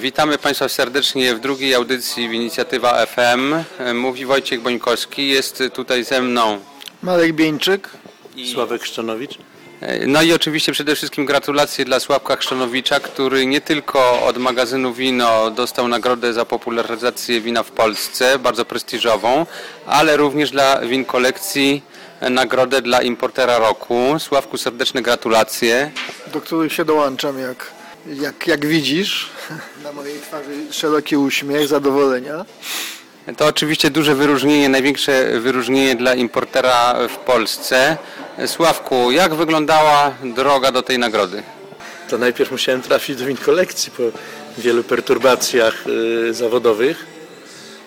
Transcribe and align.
Witamy 0.00 0.38
Państwa 0.38 0.68
serdecznie 0.68 1.34
w 1.34 1.40
drugiej 1.40 1.74
audycji 1.74 2.28
w 2.28 2.32
Inicjatywa 2.32 3.06
FM. 3.06 3.54
Mówi 3.94 4.26
Wojciech 4.26 4.60
Bońkowski, 4.60 5.28
jest 5.28 5.62
tutaj 5.74 6.04
ze 6.04 6.20
mną. 6.22 6.60
Marek 7.02 7.32
Bieńczyk. 7.32 7.88
Sławek 8.52 8.84
Szczanowicz. 8.84 9.38
No 10.06 10.22
i 10.22 10.32
oczywiście 10.32 10.72
przede 10.72 10.96
wszystkim 10.96 11.26
gratulacje 11.26 11.84
dla 11.84 12.00
Sławka 12.00 12.36
Chrzczanowicza, 12.36 13.00
który 13.00 13.46
nie 13.46 13.60
tylko 13.60 14.22
od 14.22 14.38
magazynu 14.38 14.92
Wino 14.94 15.50
dostał 15.50 15.88
nagrodę 15.88 16.32
za 16.32 16.44
popularyzację 16.44 17.40
wina 17.40 17.62
w 17.62 17.70
Polsce, 17.70 18.38
bardzo 18.38 18.64
prestiżową, 18.64 19.46
ale 19.86 20.16
również 20.16 20.50
dla 20.50 20.80
win 20.80 21.04
kolekcji 21.04 21.82
nagrodę 22.30 22.82
dla 22.82 23.02
importera 23.02 23.58
roku. 23.58 24.14
Sławku 24.18 24.58
serdeczne 24.58 25.02
gratulacje. 25.02 25.90
do 26.32 26.40
których 26.40 26.72
się 26.72 26.84
dołączam, 26.84 27.38
jak, 27.38 27.81
jak, 28.06 28.46
jak 28.46 28.66
widzisz. 28.66 29.30
Na 29.84 29.92
mojej 29.92 30.20
twarzy 30.20 30.72
szeroki 30.72 31.16
uśmiech, 31.16 31.68
zadowolenia. 31.68 32.44
To 33.36 33.46
oczywiście 33.46 33.90
duże 33.90 34.14
wyróżnienie, 34.14 34.68
największe 34.68 35.40
wyróżnienie 35.40 35.96
dla 35.96 36.14
importera 36.14 37.08
w 37.08 37.16
Polsce. 37.16 37.96
Sławku, 38.46 39.10
jak 39.10 39.34
wyglądała 39.34 40.14
droga 40.24 40.72
do 40.72 40.82
tej 40.82 40.98
nagrody? 40.98 41.42
To 42.08 42.18
najpierw 42.18 42.50
musiałem 42.50 42.82
trafić 42.82 43.16
do 43.16 43.26
win 43.26 43.36
kolekcji 43.36 43.92
po 43.92 44.02
wielu 44.58 44.84
perturbacjach 44.84 45.86
y, 45.86 46.34
zawodowych. 46.34 47.06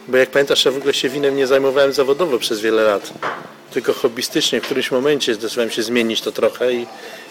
Bo 0.08 0.18
jak 0.18 0.30
pamiętasz, 0.30 0.66
ja 0.66 0.72
w 0.72 0.78
ogóle 0.78 0.94
się 0.94 1.10
winem 1.10 1.36
nie 1.36 1.48
zajmowałem 1.48 1.94
zawodowo 1.94 2.40
przez 2.40 2.62
wiele 2.62 2.84
lat. 2.84 3.14
Tylko 3.76 3.94
hobbystycznie. 3.94 4.62
W 4.62 4.64
którymś 4.64 4.92
momencie 4.92 5.34
zdecydowałem 5.34 5.72
się 5.72 5.84
zmienić 5.84 6.22
to 6.22 6.32
trochę 6.32 6.74
i 6.74 6.88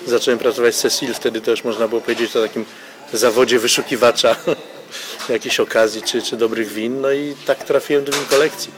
zacząłem 0.07 0.39
pracować 0.39 0.75
z 0.75 0.79
Cecil. 0.79 1.15
Wtedy 1.15 1.41
to 1.41 1.51
już 1.51 1.65
można 1.65 1.89
było 1.89 2.01
powiedzieć 2.01 2.37
o 2.37 2.43
takim 2.43 2.65
zawodzie 3.13 3.59
wyszukiwacza 3.59 4.37
jakichś 5.29 5.61
okazji 5.61 6.03
czy, 6.03 6.23
czy 6.23 6.37
dobrych 6.37 6.73
win. 6.73 7.01
No 7.01 7.13
i 7.13 7.35
tak 7.47 7.65
trafiłem 7.65 8.05
do 8.05 8.13
win 8.13 8.25
kolekcji 8.31 8.73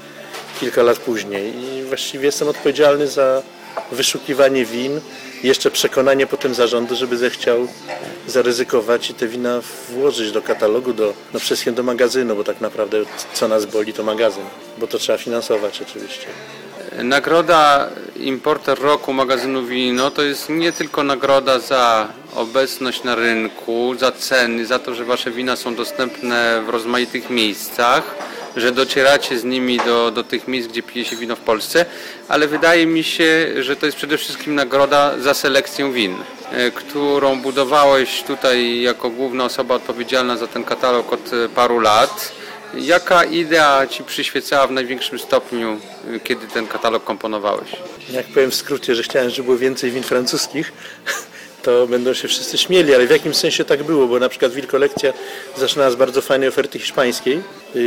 kilka 0.60 0.82
lat 0.82 0.98
później. 0.98 1.52
I 1.64 1.82
właściwie 1.84 2.26
jestem 2.26 2.48
odpowiedzialny 2.48 3.08
za 3.08 3.42
wyszukiwanie 3.92 4.64
win 4.64 5.00
i 5.42 5.46
jeszcze 5.46 5.70
przekonanie 5.70 6.26
potem 6.26 6.54
zarządu, 6.54 6.96
żeby 6.96 7.16
zechciał 7.16 7.69
zaryzykować 8.26 9.10
i 9.10 9.14
te 9.14 9.28
wina 9.28 9.60
włożyć 9.91 10.32
do 10.32 10.42
katalogu, 10.42 10.92
do, 10.92 11.14
no 11.34 11.41
przede 11.41 11.72
do 11.72 11.82
magazynu, 11.82 12.36
bo 12.36 12.44
tak 12.44 12.60
naprawdę 12.60 12.98
co 13.32 13.48
nas 13.48 13.66
boli 13.66 13.92
to 13.92 14.02
magazyn, 14.02 14.44
bo 14.78 14.86
to 14.86 14.98
trzeba 14.98 15.19
finansować 15.19 15.82
oczywiście. 15.82 16.26
Nagroda 17.02 17.88
Importer 18.16 18.78
Roku 18.80 19.12
magazynu 19.12 19.66
Wino 19.66 20.10
to 20.10 20.22
jest 20.22 20.48
nie 20.48 20.72
tylko 20.72 21.02
nagroda 21.02 21.58
za 21.58 22.08
obecność 22.34 23.02
na 23.02 23.14
rynku, 23.14 23.94
za 23.98 24.12
ceny, 24.12 24.66
za 24.66 24.78
to, 24.78 24.94
że 24.94 25.04
Wasze 25.04 25.30
wina 25.30 25.56
są 25.56 25.74
dostępne 25.74 26.62
w 26.66 26.68
rozmaitych 26.68 27.30
miejscach, 27.30 28.14
że 28.56 28.72
docieracie 28.72 29.38
z 29.38 29.44
nimi 29.44 29.80
do, 29.86 30.10
do 30.10 30.24
tych 30.24 30.48
miejsc, 30.48 30.68
gdzie 30.68 30.82
pije 30.82 31.04
się 31.04 31.16
wino 31.16 31.36
w 31.36 31.40
Polsce, 31.40 31.86
ale 32.28 32.48
wydaje 32.48 32.86
mi 32.86 33.04
się, 33.04 33.46
że 33.62 33.76
to 33.76 33.86
jest 33.86 33.98
przede 33.98 34.18
wszystkim 34.18 34.54
nagroda 34.54 35.18
za 35.18 35.34
selekcję 35.34 35.92
win, 35.92 36.16
e, 36.52 36.70
którą 36.70 37.40
budowałeś 37.40 38.22
tutaj 38.22 38.80
jako 38.80 39.10
główna 39.10 39.44
osoba 39.44 39.74
odpowiedzialna 39.74 40.36
za 40.36 40.46
ten 40.46 40.64
katalog 40.64 41.12
od 41.12 41.32
e, 41.32 41.48
paru 41.48 41.78
lat. 41.78 42.35
Jaka 42.75 43.25
idea 43.25 43.86
Ci 43.86 44.05
przyświecała 44.05 44.67
w 44.67 44.70
największym 44.70 45.19
stopniu, 45.19 45.81
y, 46.14 46.20
kiedy 46.20 46.47
ten 46.47 46.67
katalog 46.67 47.05
komponowałeś? 47.05 47.70
Jak 48.11 48.27
powiem 48.27 48.50
w 48.50 48.55
skrócie, 48.55 48.95
że 48.95 49.03
chciałem, 49.03 49.31
żeby 49.31 49.42
było 49.42 49.59
więcej 49.59 49.91
win 49.91 50.03
francuskich, 50.03 50.72
to 51.62 51.87
będą 51.87 52.14
się 52.14 52.28
wszyscy 52.28 52.59
śmieli, 52.59 52.94
ale 52.94 53.06
w 53.06 53.11
jakimś 53.11 53.37
sensie 53.37 53.64
tak 53.64 53.83
było, 53.83 54.06
bo 54.06 54.19
na 54.19 54.28
przykład 54.28 54.53
Wilkolekcja 54.53 55.12
zaczynała 55.56 55.91
z 55.91 55.94
bardzo 55.94 56.22
fajnej 56.22 56.48
oferty 56.48 56.78
hiszpańskiej. 56.78 57.42
Yy, 57.75 57.83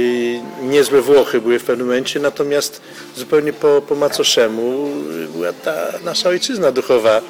niezłe 0.61 1.01
Włochy 1.01 1.41
były 1.41 1.59
w 1.59 1.63
pewnym 1.63 1.87
momencie, 1.87 2.19
natomiast 2.19 2.81
zupełnie 3.15 3.53
po, 3.53 3.81
po 3.81 3.95
macoszemu 3.95 4.89
była 5.33 5.53
ta 5.53 5.87
nasza 6.03 6.29
ojczyzna 6.29 6.71
duchowa, 6.71 7.21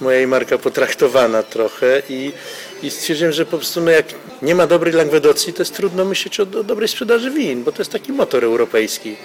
moja 0.00 0.20
i 0.20 0.26
marka 0.26 0.58
potraktowana 0.58 1.42
trochę 1.42 2.02
i, 2.08 2.32
i 2.82 2.90
stwierdziłem, 2.90 3.32
że 3.32 3.44
po 3.44 3.56
prostu 3.56 3.80
no 3.80 3.90
jak 3.90 4.06
nie 4.42 4.54
ma 4.54 4.66
dobrej 4.66 4.92
Langwedocji, 4.92 5.52
to 5.52 5.62
jest 5.62 5.76
trudno 5.76 6.04
myśleć 6.04 6.40
o, 6.40 6.42
o 6.42 6.64
dobrej 6.64 6.88
sprzedaży 6.88 7.30
win, 7.30 7.64
bo 7.64 7.72
to 7.72 7.78
jest 7.78 7.92
taki 7.92 8.12
motor 8.12 8.44
europejski 8.44 9.16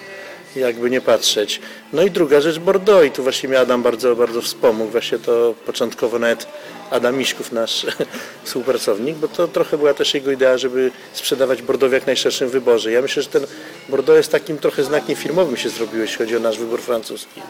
jakby 0.55 0.89
nie 0.89 1.01
patrzeć. 1.01 1.61
No 1.93 2.03
i 2.03 2.11
druga 2.11 2.41
rzecz 2.41 2.59
Bordeaux 2.59 3.05
i 3.05 3.11
tu 3.11 3.23
właśnie 3.23 3.49
mnie 3.49 3.59
Adam 3.59 3.83
bardzo, 3.83 4.15
bardzo 4.15 4.41
wspomógł, 4.41 4.91
właśnie 4.91 5.19
to 5.19 5.53
początkowo 5.65 6.19
nawet 6.19 6.47
Adam 6.91 7.17
Miśków, 7.17 7.51
nasz 7.51 7.85
współpracownik, 8.43 9.15
bo 9.15 9.27
to 9.27 9.47
trochę 9.47 9.77
była 9.77 9.93
też 9.93 10.13
jego 10.13 10.31
idea, 10.31 10.57
żeby 10.57 10.91
sprzedawać 11.13 11.61
Bordeaux 11.61 11.89
w 11.91 11.93
jak 11.93 12.07
najszerszym 12.07 12.49
wyborze. 12.49 12.91
Ja 12.91 13.01
myślę, 13.01 13.23
że 13.23 13.29
ten 13.29 13.47
Bordeaux 13.89 14.17
jest 14.17 14.31
takim 14.31 14.57
trochę 14.57 14.83
znakiem 14.83 15.15
firmowym 15.15 15.57
się 15.57 15.69
zrobił, 15.69 16.01
jeśli 16.01 16.17
chodzi 16.17 16.37
o 16.37 16.39
nasz 16.39 16.57
wybór 16.57 16.81
francuski. 16.81 17.41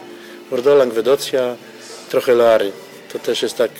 Bordeaux, 0.50 0.78
Langwedocja, 0.78 1.56
trochę 2.08 2.34
Loary. 2.34 2.72
To 3.12 3.18
też 3.18 3.42
jest 3.42 3.56
tak 3.56 3.70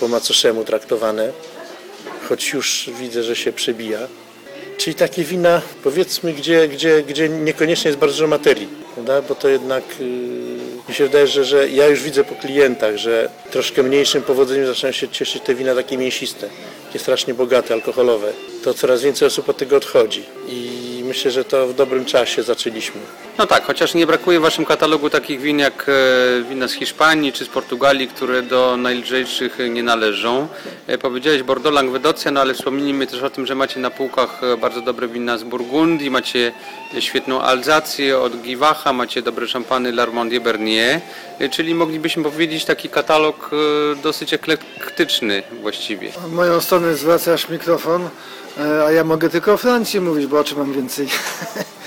po 0.00 0.08
macoszemu 0.08 0.64
traktowane, 0.64 1.32
choć 2.28 2.52
już 2.52 2.90
widzę, 3.00 3.22
że 3.22 3.36
się 3.36 3.52
przebija. 3.52 3.98
Czyli 4.76 4.96
takie 4.96 5.24
wina, 5.24 5.62
powiedzmy, 5.84 6.32
gdzie, 6.32 6.68
gdzie, 6.68 7.02
gdzie 7.02 7.28
niekoniecznie 7.28 7.88
jest 7.88 7.98
bardzo 7.98 8.14
dużo 8.14 8.26
materii, 8.26 8.68
prawda? 8.94 9.22
bo 9.22 9.34
to 9.34 9.48
jednak 9.48 9.84
yy, 10.00 10.06
mi 10.88 10.94
się 10.94 11.04
wydaje, 11.04 11.26
że, 11.26 11.44
że 11.44 11.68
ja 11.68 11.86
już 11.88 12.02
widzę 12.02 12.24
po 12.24 12.34
klientach, 12.34 12.96
że 12.96 13.28
troszkę 13.50 13.82
mniejszym 13.82 14.22
powodzeniem 14.22 14.66
zaczynają 14.66 14.92
się 14.92 15.08
cieszyć 15.08 15.42
te 15.42 15.54
wina 15.54 15.74
takie 15.74 15.98
mięsiste, 15.98 16.48
takie 16.86 16.98
strasznie 16.98 17.34
bogate, 17.34 17.74
alkoholowe. 17.74 18.32
To 18.64 18.74
coraz 18.74 19.02
więcej 19.02 19.28
osób 19.28 19.48
od 19.48 19.56
tego 19.56 19.76
odchodzi 19.76 20.22
i 20.48 21.02
myślę, 21.04 21.30
że 21.30 21.44
to 21.44 21.66
w 21.66 21.74
dobrym 21.74 22.04
czasie 22.04 22.42
zaczęliśmy. 22.42 23.00
No 23.40 23.46
tak, 23.46 23.64
chociaż 23.64 23.94
nie 23.94 24.06
brakuje 24.06 24.38
w 24.38 24.42
Waszym 24.42 24.64
katalogu 24.64 25.10
takich 25.10 25.40
win 25.40 25.58
jak 25.58 25.86
e, 25.88 26.42
wina 26.42 26.68
z 26.68 26.72
Hiszpanii 26.72 27.32
czy 27.32 27.44
z 27.44 27.48
Portugalii, 27.48 28.08
które 28.08 28.42
do 28.42 28.76
najlżejszych 28.76 29.58
nie 29.70 29.82
należą. 29.82 30.48
E, 30.86 30.98
powiedziałeś 30.98 31.42
Bordeaux, 31.42 31.74
Langwedocja, 31.74 32.30
no 32.30 32.40
ale 32.40 32.54
wspomnijmy 32.54 33.06
też 33.06 33.22
o 33.22 33.30
tym, 33.30 33.46
że 33.46 33.54
macie 33.54 33.80
na 33.80 33.90
półkach 33.90 34.40
e, 34.44 34.56
bardzo 34.56 34.80
dobre 34.80 35.08
wina 35.08 35.38
z 35.38 35.42
Burgundii, 35.42 36.10
macie 36.10 36.52
świetną 36.98 37.42
Alzację 37.42 38.18
od 38.18 38.42
Givacha, 38.42 38.92
macie 38.92 39.22
dobre 39.22 39.48
szampany 39.48 39.92
L'Armandie 39.92 40.40
Bernier, 40.40 41.00
czyli 41.50 41.74
moglibyśmy 41.74 42.22
powiedzieć 42.22 42.64
taki 42.64 42.88
katalog 42.88 43.50
dosyć 44.02 44.34
eklektyczny 44.34 45.42
właściwie. 45.62 46.12
W 46.12 46.32
moją 46.32 46.60
stronę 46.60 46.96
zwracasz 46.96 47.48
mikrofon, 47.48 48.08
a 48.86 48.90
ja 48.90 49.04
mogę 49.04 49.30
tylko 49.30 49.52
o 49.52 49.56
Francji 49.56 50.00
mówić, 50.00 50.26
bo 50.26 50.38
o 50.38 50.44
czym 50.44 50.58
mam 50.58 50.72
więcej, 50.72 51.08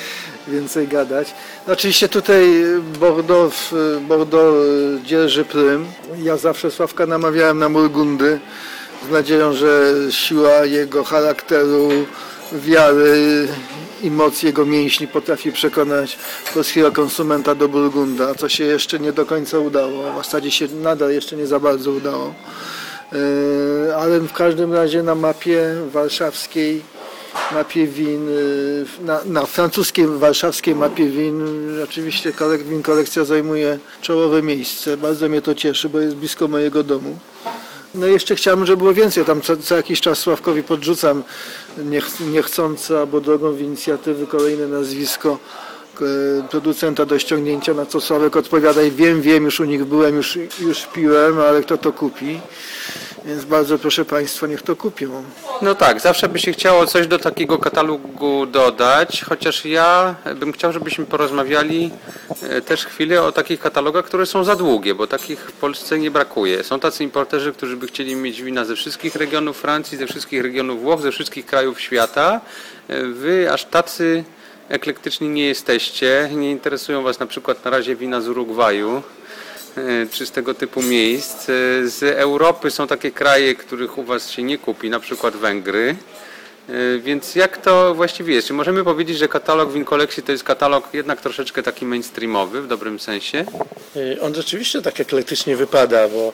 więcej 0.47 0.87
gadać. 0.87 1.33
No 1.67 1.73
oczywiście 1.73 2.09
tutaj 2.09 2.65
Bordeaux, 2.99 3.73
Bordeaux 4.07 4.67
dzierży 5.03 5.45
prym. 5.45 5.85
Ja 6.23 6.37
zawsze 6.37 6.71
Sławka 6.71 7.05
namawiałem 7.05 7.59
na 7.59 7.69
Burgundy 7.69 8.39
z 9.07 9.11
nadzieją, 9.11 9.53
że 9.53 9.93
siła 10.09 10.65
jego 10.65 11.03
charakteru, 11.03 11.89
wiary 12.53 13.47
i 14.03 14.11
moc 14.11 14.43
jego 14.43 14.65
mięśni 14.65 15.07
potrafi 15.07 15.51
przekonać 15.51 16.17
polskiego 16.53 16.91
konsumenta 16.91 17.55
do 17.55 17.69
Burgunda, 17.69 18.35
co 18.35 18.49
się 18.49 18.63
jeszcze 18.63 18.99
nie 18.99 19.11
do 19.11 19.25
końca 19.25 19.59
udało. 19.59 20.13
W 20.13 20.25
zasadzie 20.25 20.51
się 20.51 20.67
nadal 20.67 21.11
jeszcze 21.11 21.35
nie 21.35 21.47
za 21.47 21.59
bardzo 21.59 21.91
udało. 21.91 22.33
Ale 23.97 24.19
w 24.19 24.33
każdym 24.33 24.73
razie 24.73 25.03
na 25.03 25.15
mapie 25.15 25.75
warszawskiej, 25.91 26.81
mapie 27.51 27.88
win, 27.88 28.29
na, 29.01 29.19
na 29.25 29.45
francuskiej 29.45 30.07
warszawskiej 30.07 30.75
mapie 30.75 31.09
win, 31.09 31.41
oczywiście 31.83 32.33
win 32.66 32.83
kolekcja 32.83 33.25
zajmuje 33.25 33.79
czołowe 34.01 34.41
miejsce. 34.41 34.97
Bardzo 34.97 35.29
mnie 35.29 35.41
to 35.41 35.55
cieszy, 35.55 35.89
bo 35.89 35.99
jest 35.99 36.16
blisko 36.16 36.47
mojego 36.47 36.83
domu. 36.83 37.17
No 37.95 38.07
jeszcze 38.07 38.35
chciałbym, 38.35 38.65
żeby 38.65 38.77
było 38.77 38.94
więcej. 38.94 39.25
Tam 39.25 39.41
co, 39.41 39.57
co 39.57 39.75
jakiś 39.75 40.01
czas 40.01 40.19
Sławkowi 40.19 40.63
podrzucam 40.63 41.24
niech, 41.77 42.19
niechcąco 42.19 43.00
albo 43.00 43.21
drogą 43.21 43.53
w 43.53 43.62
inicjatywy 43.62 44.27
kolejne 44.27 44.68
nazwisko 44.68 45.39
producenta 46.50 47.06
do 47.06 47.19
ściągnięcia, 47.19 47.74
na 47.74 47.85
co 47.85 48.01
Sławek 48.01 48.35
odpowiada 48.35 48.83
i 48.83 48.91
wiem, 48.91 49.21
wiem, 49.21 49.44
już 49.44 49.59
u 49.59 49.63
nich 49.63 49.85
byłem, 49.85 50.15
już, 50.15 50.39
już 50.59 50.88
piłem, 50.94 51.39
ale 51.39 51.63
kto 51.63 51.77
to 51.77 51.94
kupi? 51.94 52.39
Więc 53.25 53.45
bardzo 53.45 53.79
proszę 53.79 54.05
Państwa, 54.05 54.47
niech 54.47 54.61
to 54.61 54.75
kupią. 54.75 55.23
No 55.61 55.75
tak, 55.75 56.01
zawsze 56.01 56.29
by 56.29 56.39
się 56.39 56.51
chciało 56.51 56.85
coś 56.87 57.07
do 57.07 57.19
takiego 57.19 57.57
katalogu 57.57 58.45
dodać, 58.45 59.21
chociaż 59.29 59.65
ja 59.65 60.15
bym 60.35 60.53
chciał, 60.53 60.73
żebyśmy 60.73 61.05
porozmawiali 61.05 61.91
e, 62.41 62.61
też 62.61 62.85
chwilę 62.85 63.23
o 63.23 63.31
takich 63.31 63.59
katalogach, 63.59 64.05
które 64.05 64.25
są 64.25 64.43
za 64.43 64.55
długie, 64.55 64.95
bo 64.95 65.07
takich 65.07 65.39
w 65.39 65.51
Polsce 65.51 65.99
nie 65.99 66.11
brakuje. 66.11 66.63
Są 66.63 66.79
tacy 66.79 67.03
importerzy, 67.03 67.53
którzy 67.53 67.77
by 67.77 67.87
chcieli 67.87 68.15
mieć 68.15 68.43
wina 68.43 68.65
ze 68.65 68.75
wszystkich 68.75 69.15
regionów 69.15 69.57
Francji, 69.57 69.97
ze 69.97 70.07
wszystkich 70.07 70.41
regionów 70.41 70.81
Włoch, 70.81 71.01
ze 71.01 71.11
wszystkich 71.11 71.45
krajów 71.45 71.81
świata. 71.81 72.41
E, 72.87 73.03
wy 73.03 73.51
aż 73.51 73.65
tacy 73.65 74.23
eklektyczni 74.69 75.29
nie 75.29 75.45
jesteście, 75.45 76.29
nie 76.35 76.51
interesują 76.51 77.03
Was 77.03 77.19
na 77.19 77.25
przykład 77.25 77.65
na 77.65 77.71
razie 77.71 77.95
wina 77.95 78.21
z 78.21 78.27
Urugwaju, 78.27 79.01
czy 80.11 80.25
z 80.25 80.31
tego 80.31 80.53
typu 80.53 80.81
miejsc. 80.81 81.49
E, 81.49 81.87
z 81.87 82.03
Europy 82.03 82.71
są 82.71 82.87
takie 82.87 83.11
kraje, 83.11 83.55
których 83.55 83.97
u 83.97 84.03
Was 84.03 84.29
się 84.31 84.43
nie 84.43 84.57
kupi, 84.57 84.89
na 84.89 84.99
przykład 84.99 85.35
Węgry. 85.35 85.95
E, 86.69 86.99
Więc 86.99 87.35
jak 87.35 87.57
to 87.57 87.95
właściwie 87.95 88.35
jest? 88.35 88.47
Czy 88.47 88.53
możemy 88.53 88.83
powiedzieć, 88.83 89.17
że 89.17 89.27
katalog 89.27 89.71
win 89.71 89.85
kolekcji 89.85 90.23
to 90.23 90.31
jest 90.31 90.43
katalog 90.43 90.89
jednak 90.93 91.21
troszeczkę 91.21 91.63
taki 91.63 91.85
mainstreamowy 91.85 92.61
w 92.61 92.67
dobrym 92.67 92.99
sensie? 92.99 93.45
On 94.21 94.35
rzeczywiście 94.35 94.81
tak 94.81 94.99
eklektycznie 94.99 95.55
wypada, 95.55 96.07
bo 96.07 96.33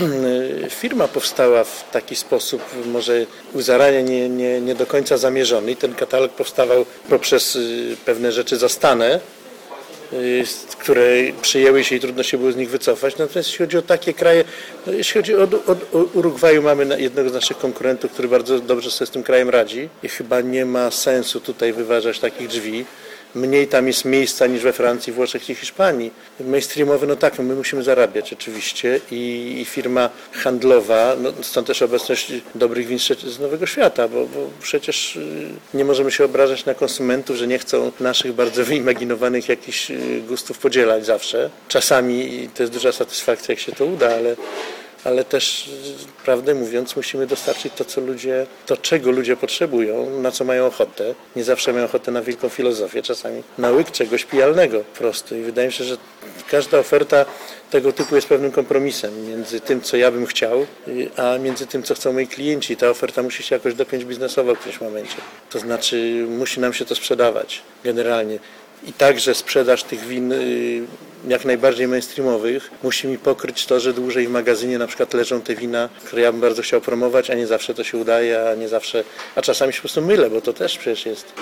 firma 0.80 1.08
powstała 1.08 1.64
w 1.64 1.90
taki 1.92 2.16
sposób, 2.16 2.62
może 2.86 3.26
u 3.52 3.60
zarania 3.60 4.00
nie, 4.00 4.28
nie, 4.28 4.60
nie 4.60 4.74
do 4.74 4.86
końca 4.86 5.16
zamierzony. 5.16 5.76
Ten 5.76 5.94
katalog 5.94 6.32
powstawał 6.32 6.86
poprzez 7.08 7.56
y, 7.56 7.96
pewne 8.04 8.32
rzeczy 8.32 8.56
zastane, 8.56 9.20
które 10.78 11.06
przyjęły 11.42 11.84
się 11.84 11.96
i 11.96 12.00
trudno 12.00 12.22
się 12.22 12.38
było 12.38 12.52
z 12.52 12.56
nich 12.56 12.70
wycofać. 12.70 13.18
Natomiast 13.18 13.48
jeśli 13.48 13.64
chodzi 13.64 13.78
o 13.78 13.82
takie 13.82 14.14
kraje, 14.14 14.44
no 14.86 14.92
jeśli 14.92 15.14
chodzi 15.14 15.36
o, 15.36 15.42
o, 15.42 15.98
o 15.98 16.04
Urugwaju, 16.14 16.62
mamy 16.62 17.00
jednego 17.00 17.30
z 17.30 17.32
naszych 17.32 17.58
konkurentów, 17.58 18.12
który 18.12 18.28
bardzo 18.28 18.60
dobrze 18.60 18.90
sobie 18.90 19.06
z 19.06 19.10
tym 19.10 19.22
krajem 19.22 19.50
radzi 19.50 19.88
i 20.02 20.08
chyba 20.08 20.40
nie 20.40 20.66
ma 20.66 20.90
sensu 20.90 21.40
tutaj 21.40 21.72
wyważać 21.72 22.18
takich 22.18 22.48
drzwi. 22.48 22.84
Mniej 23.34 23.66
tam 23.66 23.86
jest 23.86 24.04
miejsca 24.04 24.46
niż 24.46 24.62
we 24.62 24.72
Francji, 24.72 25.12
Włoszech 25.12 25.44
czy 25.44 25.54
Hiszpanii. 25.54 26.10
Mainstreamowy, 26.40 27.06
no 27.06 27.16
tak, 27.16 27.38
no 27.38 27.44
my 27.44 27.54
musimy 27.54 27.82
zarabiać 27.82 28.32
oczywiście 28.32 29.00
i, 29.10 29.56
i 29.60 29.64
firma 29.64 30.10
handlowa, 30.32 31.16
no 31.22 31.32
stąd 31.42 31.66
też 31.66 31.82
obecność 31.82 32.32
dobrych 32.54 32.86
win 32.86 32.98
z 33.26 33.40
Nowego 33.40 33.66
Świata, 33.66 34.08
bo, 34.08 34.26
bo 34.26 34.50
przecież 34.62 35.16
y, 35.16 35.48
nie 35.74 35.84
możemy 35.84 36.10
się 36.10 36.24
obrażać 36.24 36.64
na 36.64 36.74
konsumentów, 36.74 37.36
że 37.36 37.46
nie 37.46 37.58
chcą 37.58 37.92
naszych 38.00 38.32
bardzo 38.32 38.64
wyimaginowanych 38.70 39.48
jakichś 39.48 39.90
y, 39.90 40.22
gustów 40.28 40.58
podzielać 40.58 41.06
zawsze. 41.06 41.50
Czasami 41.68 42.48
to 42.54 42.62
jest 42.62 42.72
duża 42.72 42.92
satysfakcja, 42.92 43.52
jak 43.52 43.60
się 43.60 43.72
to 43.72 43.84
uda, 43.84 44.14
ale 44.14 44.36
ale 45.04 45.24
też 45.24 45.70
prawdę 46.24 46.54
mówiąc 46.54 46.96
musimy 46.96 47.26
dostarczyć 47.26 47.72
to, 47.76 47.84
co 47.84 48.00
ludzie, 48.00 48.46
to 48.66 48.76
czego 48.76 49.10
ludzie 49.10 49.36
potrzebują, 49.36 50.20
na 50.20 50.30
co 50.30 50.44
mają 50.44 50.66
ochotę. 50.66 51.14
Nie 51.36 51.44
zawsze 51.44 51.72
mają 51.72 51.84
ochotę 51.84 52.10
na 52.12 52.22
wielką 52.22 52.48
filozofię, 52.48 53.02
czasami 53.02 53.42
na 53.58 53.70
łyk 53.70 53.90
czegoś 53.90 54.24
pijalnego 54.24 54.80
po 54.80 54.98
prostu. 54.98 55.36
I 55.36 55.42
wydaje 55.42 55.68
mi 55.68 55.72
się, 55.72 55.84
że 55.84 55.96
każda 56.50 56.78
oferta 56.78 57.24
tego 57.70 57.92
typu 57.92 58.14
jest 58.14 58.28
pewnym 58.28 58.52
kompromisem 58.52 59.28
między 59.28 59.60
tym, 59.60 59.80
co 59.80 59.96
ja 59.96 60.10
bym 60.10 60.26
chciał, 60.26 60.66
a 61.16 61.38
między 61.38 61.66
tym, 61.66 61.82
co 61.82 61.94
chcą 61.94 62.12
moi 62.12 62.26
klienci. 62.26 62.76
Ta 62.76 62.90
oferta 62.90 63.22
musi 63.22 63.42
się 63.42 63.54
jakoś 63.54 63.74
dopiąć 63.74 64.04
biznesowo 64.04 64.54
w 64.54 64.58
którymś 64.58 64.80
momencie. 64.80 65.16
To 65.50 65.58
znaczy 65.58 66.26
musi 66.28 66.60
nam 66.60 66.72
się 66.72 66.84
to 66.84 66.94
sprzedawać 66.94 67.62
generalnie. 67.84 68.38
I 68.86 68.92
także 68.92 69.34
sprzedaż 69.34 69.82
tych 69.82 70.06
win 70.06 70.32
y, 70.32 70.82
jak 71.28 71.44
najbardziej 71.44 71.88
mainstreamowych 71.88 72.70
musi 72.82 73.08
mi 73.08 73.18
pokryć 73.18 73.66
to, 73.66 73.80
że 73.80 73.92
dłużej 73.92 74.26
w 74.26 74.30
magazynie 74.30 74.78
na 74.78 74.86
przykład 74.86 75.14
leżą 75.14 75.40
te 75.40 75.54
wina, 75.54 75.88
które 76.04 76.22
ja 76.22 76.32
bym 76.32 76.40
bardzo 76.40 76.62
chciał 76.62 76.80
promować, 76.80 77.30
a 77.30 77.34
nie 77.34 77.46
zawsze 77.46 77.74
to 77.74 77.84
się 77.84 77.98
udaje, 77.98 78.50
a 78.50 78.54
nie 78.54 78.68
zawsze, 78.68 79.04
a 79.34 79.42
czasami 79.42 79.72
się 79.72 79.78
po 79.78 79.82
prostu 79.82 80.02
mylę, 80.02 80.30
bo 80.30 80.40
to 80.40 80.52
też 80.52 80.78
przecież 80.78 81.06
jest 81.06 81.32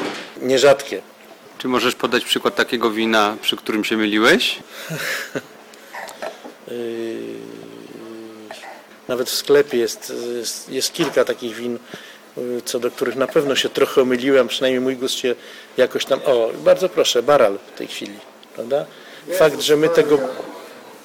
nierzadkie. 0.43 1.03
Czy 1.59 1.69
możesz 1.69 1.95
podać 1.95 2.25
przykład 2.25 2.55
takiego 2.55 2.91
wina, 2.91 3.37
przy 3.43 3.57
którym 3.57 3.85
się 3.85 3.97
myliłeś? 3.97 4.59
Yy, 6.69 6.75
Nawet 9.09 9.31
w 9.31 9.35
sklepie 9.35 9.79
jest, 9.79 10.13
jest, 10.37 10.69
jest 10.69 10.93
kilka 10.93 11.25
takich 11.25 11.55
win, 11.55 11.79
co 12.65 12.79
do 12.79 12.91
których 12.91 13.17
na 13.17 13.27
pewno 13.27 13.57
się 13.57 13.69
trochę 13.69 14.03
omyliłem, 14.03 14.49
przynajmniej 14.49 14.81
mój 14.81 14.97
gust 14.97 15.15
się 15.15 15.35
jakoś 15.77 16.05
tam... 16.05 16.21
O, 16.25 16.51
bardzo 16.65 16.89
proszę, 16.89 17.23
Baral 17.23 17.59
w 17.75 17.79
tej 17.79 17.87
chwili, 17.87 18.19
prawda? 18.55 18.87
Fakt, 19.33 19.61
że 19.61 19.77
my 19.77 19.89
tego... 19.89 20.19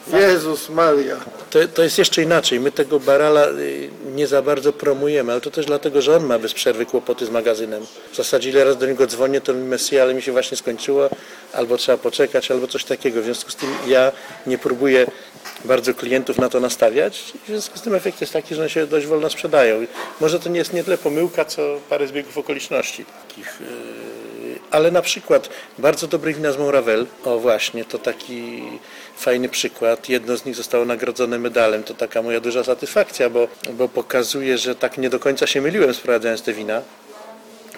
Jezus 0.07 0.69
Maria. 0.69 1.17
To, 1.49 1.59
to 1.73 1.83
jest 1.83 1.97
jeszcze 1.97 2.21
inaczej. 2.21 2.59
My 2.59 2.71
tego 2.71 2.99
barala 2.99 3.47
y, 3.47 3.89
nie 4.15 4.27
za 4.27 4.41
bardzo 4.41 4.73
promujemy, 4.73 5.31
ale 5.31 5.41
to 5.41 5.51
też 5.51 5.65
dlatego, 5.65 6.01
że 6.01 6.15
on 6.15 6.25
ma 6.25 6.39
bez 6.39 6.53
przerwy 6.53 6.85
kłopoty 6.85 7.25
z 7.25 7.29
magazynem. 7.29 7.85
W 8.11 8.15
zasadzie 8.15 8.49
ile 8.49 8.63
razy 8.63 8.77
do 8.77 8.85
niego 8.85 9.07
dzwonię, 9.07 9.41
to 9.41 9.53
mi 9.53 9.99
ale 10.01 10.13
mi 10.13 10.21
się 10.21 10.31
właśnie 10.31 10.57
skończyło, 10.57 11.09
albo 11.53 11.77
trzeba 11.77 11.97
poczekać, 11.97 12.51
albo 12.51 12.67
coś 12.67 12.83
takiego. 12.83 13.21
W 13.21 13.23
związku 13.23 13.51
z 13.51 13.55
tym 13.55 13.69
ja 13.87 14.11
nie 14.47 14.57
próbuję 14.57 15.07
bardzo 15.65 15.93
klientów 15.93 16.37
na 16.37 16.49
to 16.49 16.59
nastawiać. 16.59 17.33
W 17.43 17.47
związku 17.47 17.77
z 17.77 17.81
tym 17.81 17.95
efekt 17.95 18.21
jest 18.21 18.33
taki, 18.33 18.55
że 18.55 18.61
one 18.61 18.69
się 18.69 18.87
dość 18.87 19.07
wolno 19.07 19.29
sprzedają. 19.29 19.85
Może 20.21 20.39
to 20.39 20.49
nie 20.49 20.59
jest 20.59 20.73
nie 20.73 20.83
tyle 20.83 20.97
pomyłka, 20.97 21.45
co 21.45 21.79
parę 21.89 22.07
zbiegów 22.07 22.37
okoliczności. 22.37 23.05
Takich, 23.27 23.61
yy, 23.61 24.59
ale 24.71 24.91
na 24.91 25.01
przykład 25.01 25.49
bardzo 25.77 26.07
dobre 26.07 26.33
wina 26.33 26.51
z 26.51 26.57
Monravel, 26.57 27.05
o 27.25 27.39
właśnie, 27.39 27.85
to 27.85 27.97
taki 27.97 28.63
fajny 29.17 29.49
przykład. 29.49 30.09
Jedno 30.09 30.37
z 30.37 30.45
nich 30.45 30.55
zostało 30.55 30.85
nagrodzone 30.85 31.39
medalem. 31.39 31.83
To 31.83 31.93
taka 31.93 32.21
moja 32.21 32.39
duża 32.39 32.63
satysfakcja, 32.63 33.29
bo, 33.29 33.47
bo 33.73 33.89
pokazuje, 33.89 34.57
że 34.57 34.75
tak 34.75 34.97
nie 34.97 35.09
do 35.09 35.19
końca 35.19 35.47
się 35.47 35.61
myliłem 35.61 35.93
sprowadzając 35.93 36.41
te 36.41 36.53
wina. 36.53 36.81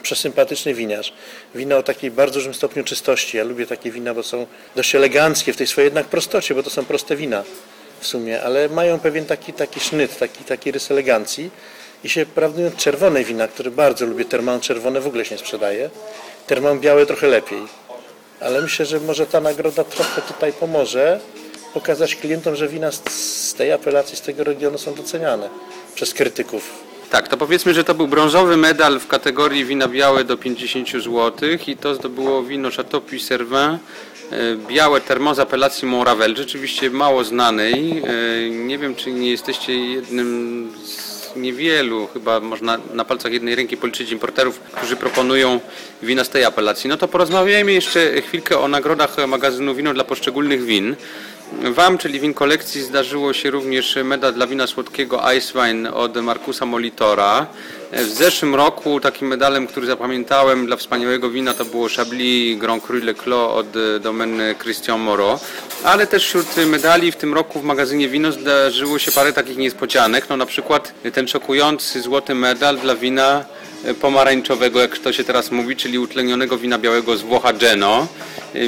Przesympatyczny 0.02 0.74
winiarz. 0.74 1.14
Wina 1.56 1.78
o 1.78 1.84
takiej 1.84 2.12
bardzo 2.12 2.34
dużym 2.34 2.54
stopniu 2.54 2.84
czystości. 2.84 3.38
Ja 3.38 3.44
lubię 3.44 3.66
takie 3.68 3.92
wina, 3.92 4.14
bo 4.14 4.24
są 4.24 4.48
dość 4.76 4.96
eleganckie 4.96 5.54
w 5.54 5.58
tej 5.58 5.68
swojej 5.68 5.88
jednak 5.88 6.06
prostocie, 6.06 6.56
bo 6.56 6.64
to 6.64 6.70
są 6.70 6.86
proste 6.86 7.16
wina 7.16 7.44
w 8.06 8.07
sumie, 8.07 8.44
ale 8.44 8.69
mają 8.69 9.00
pewien 9.00 9.25
taki, 9.25 9.54
taki 9.54 9.80
sznyt, 9.80 10.19
taki, 10.19 10.44
taki 10.44 10.72
rys 10.72 10.92
elegancji. 10.92 11.52
I 12.04 12.10
się, 12.10 12.25
prawdę 12.25 12.72
czerwone 12.78 13.24
wina, 13.24 13.48
które 13.48 13.72
bardzo 13.72 14.06
lubię, 14.06 14.25
terman 14.25 14.60
czerwone 14.60 15.02
w 15.02 15.07
ogóle 15.07 15.25
się 15.25 15.36
nie 15.36 15.40
sprzedaje. 15.40 15.90
Terman 16.48 16.80
białe 16.80 17.06
trochę 17.06 17.28
lepiej. 17.28 17.62
Ale 18.42 18.62
myślę, 18.62 18.86
że 18.86 19.00
może 19.00 19.25
ta 19.25 19.42
nagroda 19.42 19.84
trochę 19.84 20.22
tutaj 20.22 20.54
pomoże 20.54 21.19
pokazać 21.74 22.16
klientom, 22.16 22.56
że 22.56 22.68
wina 22.68 22.92
z, 22.92 23.54
tej 23.57 23.72
apelacji, 23.72 24.18
z 24.18 24.22
tego 24.22 24.44
regionu 24.44 24.78
są 24.78 24.94
doceniane 24.94 25.50
przez 25.96 26.13
krytyków. 26.13 26.86
Tak, 27.10 27.28
to 27.28 27.38
powiedzmy, 27.38 27.74
że 27.74 27.84
to 27.84 27.96
był 27.96 28.08
brązowy 28.08 28.58
medal 28.58 29.00
w 29.00 29.08
kategorii 29.08 29.66
wina 29.66 29.88
białe 29.88 30.24
do 30.24 30.38
50 30.38 30.90
zł 30.92 31.50
i 31.68 31.78
to 31.78 31.96
zdobyło 31.96 32.44
wino 32.44 32.69
Chateau 32.72 33.01
Puy 33.01 33.19
Cervin, 33.19 33.58
e, 33.58 33.78
białe 34.68 35.01
termo 35.01 35.36
z 35.36 35.39
apelacji 35.39 35.88
Monravel, 35.88 36.36
rzeczywiście 36.36 36.89
mało 36.89 37.24
znanej. 37.24 38.04
E, 38.07 38.50
Nie 38.50 38.77
wiem, 38.77 38.95
czy 38.95 39.12
nie 39.12 39.30
jesteście 39.31 39.80
jednym 39.80 40.72
z 40.86 41.36
niewielu, 41.36 42.07
chyba 42.13 42.39
można 42.39 42.77
na 42.94 43.06
palcach 43.06 43.31
jednej 43.31 43.56
ręki 43.56 43.77
policzyć 43.77 44.12
importerów, 44.12 44.60
którzy 44.60 44.95
proponują 44.95 45.60
wina 46.04 46.24
z 46.24 46.30
tej 46.30 46.44
apelacji. 46.45 46.89
No 46.89 46.98
to 46.98 47.07
porozmawiajmy 47.07 47.74
jeszcze 47.74 48.22
chwilkę 48.22 48.60
o 48.60 48.68
nagrodach 48.68 49.27
magazynu 49.27 49.75
Wino 49.75 49.94
dla 49.94 50.04
poszczególnych 50.04 50.63
win. 50.63 50.95
Wam, 51.63 51.98
czyli 51.98 52.19
win 52.19 52.33
kolekcji, 52.33 52.81
zdarzyło 52.81 53.33
się 53.33 53.51
również 53.51 53.98
medal 54.04 54.33
dla 54.33 54.48
wina 54.48 54.68
słodkiego 54.68 55.22
Ice 55.38 55.54
Wine 55.54 55.94
od 55.94 56.18
Markusa 56.18 56.66
Molitora. 56.66 57.48
W 57.96 58.10
zeszłym 58.10 58.56
roku 58.56 59.00
takim 59.00 59.28
medalem, 59.28 59.68
który 59.68 59.88
zapamiętałem 59.88 60.66
dla 60.66 60.75
wspaniałego 60.75 61.30
wina 61.30 61.54
to 61.54 61.66
było 61.66 61.88
Chablis 61.96 62.60
Grand 62.60 62.84
Cru 62.84 62.98
Le 62.98 63.14
Clos 63.14 63.52
od 63.52 63.68
e, 63.75 64.00
domeny 64.00 64.56
Christian 64.64 65.00
Moreau. 65.00 65.40
Ale 65.84 66.08
też 66.08 66.25
wśród 66.25 66.48
medali 66.68 67.12
w 67.12 67.16
tym 67.16 67.34
roku 67.34 67.60
w 67.60 67.64
magazynie 67.64 68.10
Wino 68.10 68.32
zdarzyło 68.32 69.00
się 69.00 69.12
parę 69.12 69.34
takich 69.34 69.58
niespodzianek. 69.58 70.30
No 70.30 70.38
na 70.38 70.46
przykład 70.46 70.94
ten 71.14 71.28
szokujący 71.28 72.02
złoty 72.02 72.36
medal 72.36 72.78
dla 72.78 72.96
wina 72.96 73.46
pomarańczowego, 74.02 74.82
jak 74.82 74.98
to 74.98 75.14
się 75.14 75.24
teraz 75.24 75.52
mówi, 75.52 75.75
czyli 75.75 76.00
utlenionego 76.00 76.58
wina 76.58 76.78
białego 76.78 77.18
z 77.18 77.22
Włocha 77.22 77.54
Geno. 77.54 78.08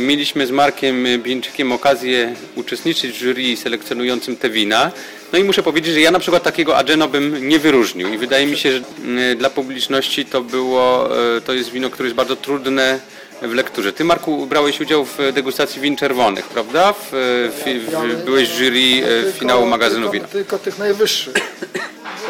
Mieliśmy 0.02 0.48
z 0.48 0.52
Markiem 0.52 1.06
Bieńczykiem 1.18 1.72
okazję 1.72 2.36
uczestniczyć 2.56 3.18
w 3.18 3.22
jury 3.22 3.58
selekcjonującym 3.58 4.36
te 4.36 4.50
wina. 4.50 4.92
No 5.34 5.40
i 5.40 5.44
muszę 5.44 5.64
powiedzieć, 5.64 5.94
że 5.94 6.02
ja 6.02 6.12
na 6.12 6.20
przykład 6.20 6.44
takiego 6.44 6.78
Ageno 6.78 7.08
bym 7.08 7.48
nie 7.48 7.60
wyróżnił 7.60 8.14
i 8.14 8.18
wydaje 8.18 8.48
mi 8.48 8.58
się, 8.58 8.72
że 8.72 8.82
mm, 9.04 9.38
dla 9.38 9.50
publiczności 9.50 10.26
to 10.26 10.42
było, 10.42 11.10
e, 11.38 11.42
to 11.42 11.54
jest 11.54 11.70
wino, 11.70 11.90
które 11.90 12.08
jest 12.08 12.16
bardzo 12.16 12.36
trudne 12.36 13.00
w 13.42 13.54
lekturze. 13.54 13.94
Ty 13.94 14.04
Marku 14.04 14.48
brałeś 14.48 14.82
udział 14.82 15.06
w 15.06 15.18
degustacji 15.34 15.82
win 15.82 15.96
czerwonych, 15.96 16.48
prawda? 16.48 16.94
W, 16.94 17.10
w, 17.12 17.86
w, 17.92 18.26
byłeś 18.26 18.50
w 18.50 18.58
jury 18.58 19.08
e, 19.30 19.32
finału 19.32 19.66
magazynu 19.66 20.02
tylko, 20.02 20.14
wina. 20.14 20.28
Tylko 20.28 20.60
tych 20.60 20.80
najwyższych. 20.80 21.34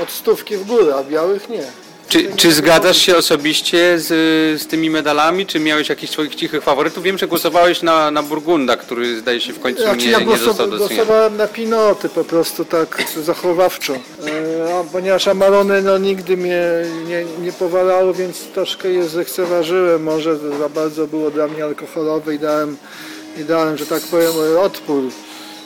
Od 0.03 0.11
stówki 0.11 0.57
w 0.57 0.63
górę, 0.63 0.95
a 0.95 1.03
białych 1.03 1.49
nie. 1.49 1.86
Czy, 2.09 2.35
czy 2.35 2.51
zgadzasz 2.51 2.97
się 2.97 3.17
osobiście 3.17 3.99
z, 3.99 4.07
z 4.61 4.67
tymi 4.67 4.89
medalami, 4.89 5.45
czy 5.45 5.59
miałeś 5.59 5.89
jakichś 5.89 6.13
swoich 6.13 6.35
cichych 6.35 6.63
faworytów? 6.63 7.03
Wiem, 7.03 7.17
że 7.17 7.27
głosowałeś 7.27 7.81
na, 7.81 8.11
na 8.11 8.23
Burgunda, 8.23 8.77
który 8.77 9.19
zdaje 9.19 9.41
się 9.41 9.53
w 9.53 9.59
końcu 9.59 9.81
Znaczy 9.81 10.05
nie, 10.05 10.11
ja 10.11 10.19
nie 10.19 10.37
został 10.37 10.67
doceniony. 10.67 10.95
głosowałem 10.95 11.37
na 11.37 11.47
pinoty 11.47 12.09
po 12.09 12.23
prostu 12.23 12.65
tak 12.65 13.03
zachowawczo. 13.23 13.93
E, 13.93 13.99
ponieważ 14.91 15.27
Amarone 15.27 15.81
no, 15.81 15.97
nigdy 15.97 16.37
mnie 16.37 16.63
nie, 17.07 17.25
nie 17.41 17.51
powalało, 17.51 18.13
więc 18.13 18.43
troszkę 18.53 18.89
je 18.89 19.03
zlekceważyłem. 19.03 20.03
Może 20.03 20.37
za 20.37 20.69
bardzo 20.69 21.07
było 21.07 21.31
dla 21.31 21.47
mnie 21.47 21.63
alkoholowe 21.63 22.35
i 22.35 22.39
dałem, 22.39 22.77
i 23.41 23.43
dałem 23.43 23.77
że 23.77 23.85
tak 23.85 24.01
powiem, 24.01 24.31
odpór 24.59 25.03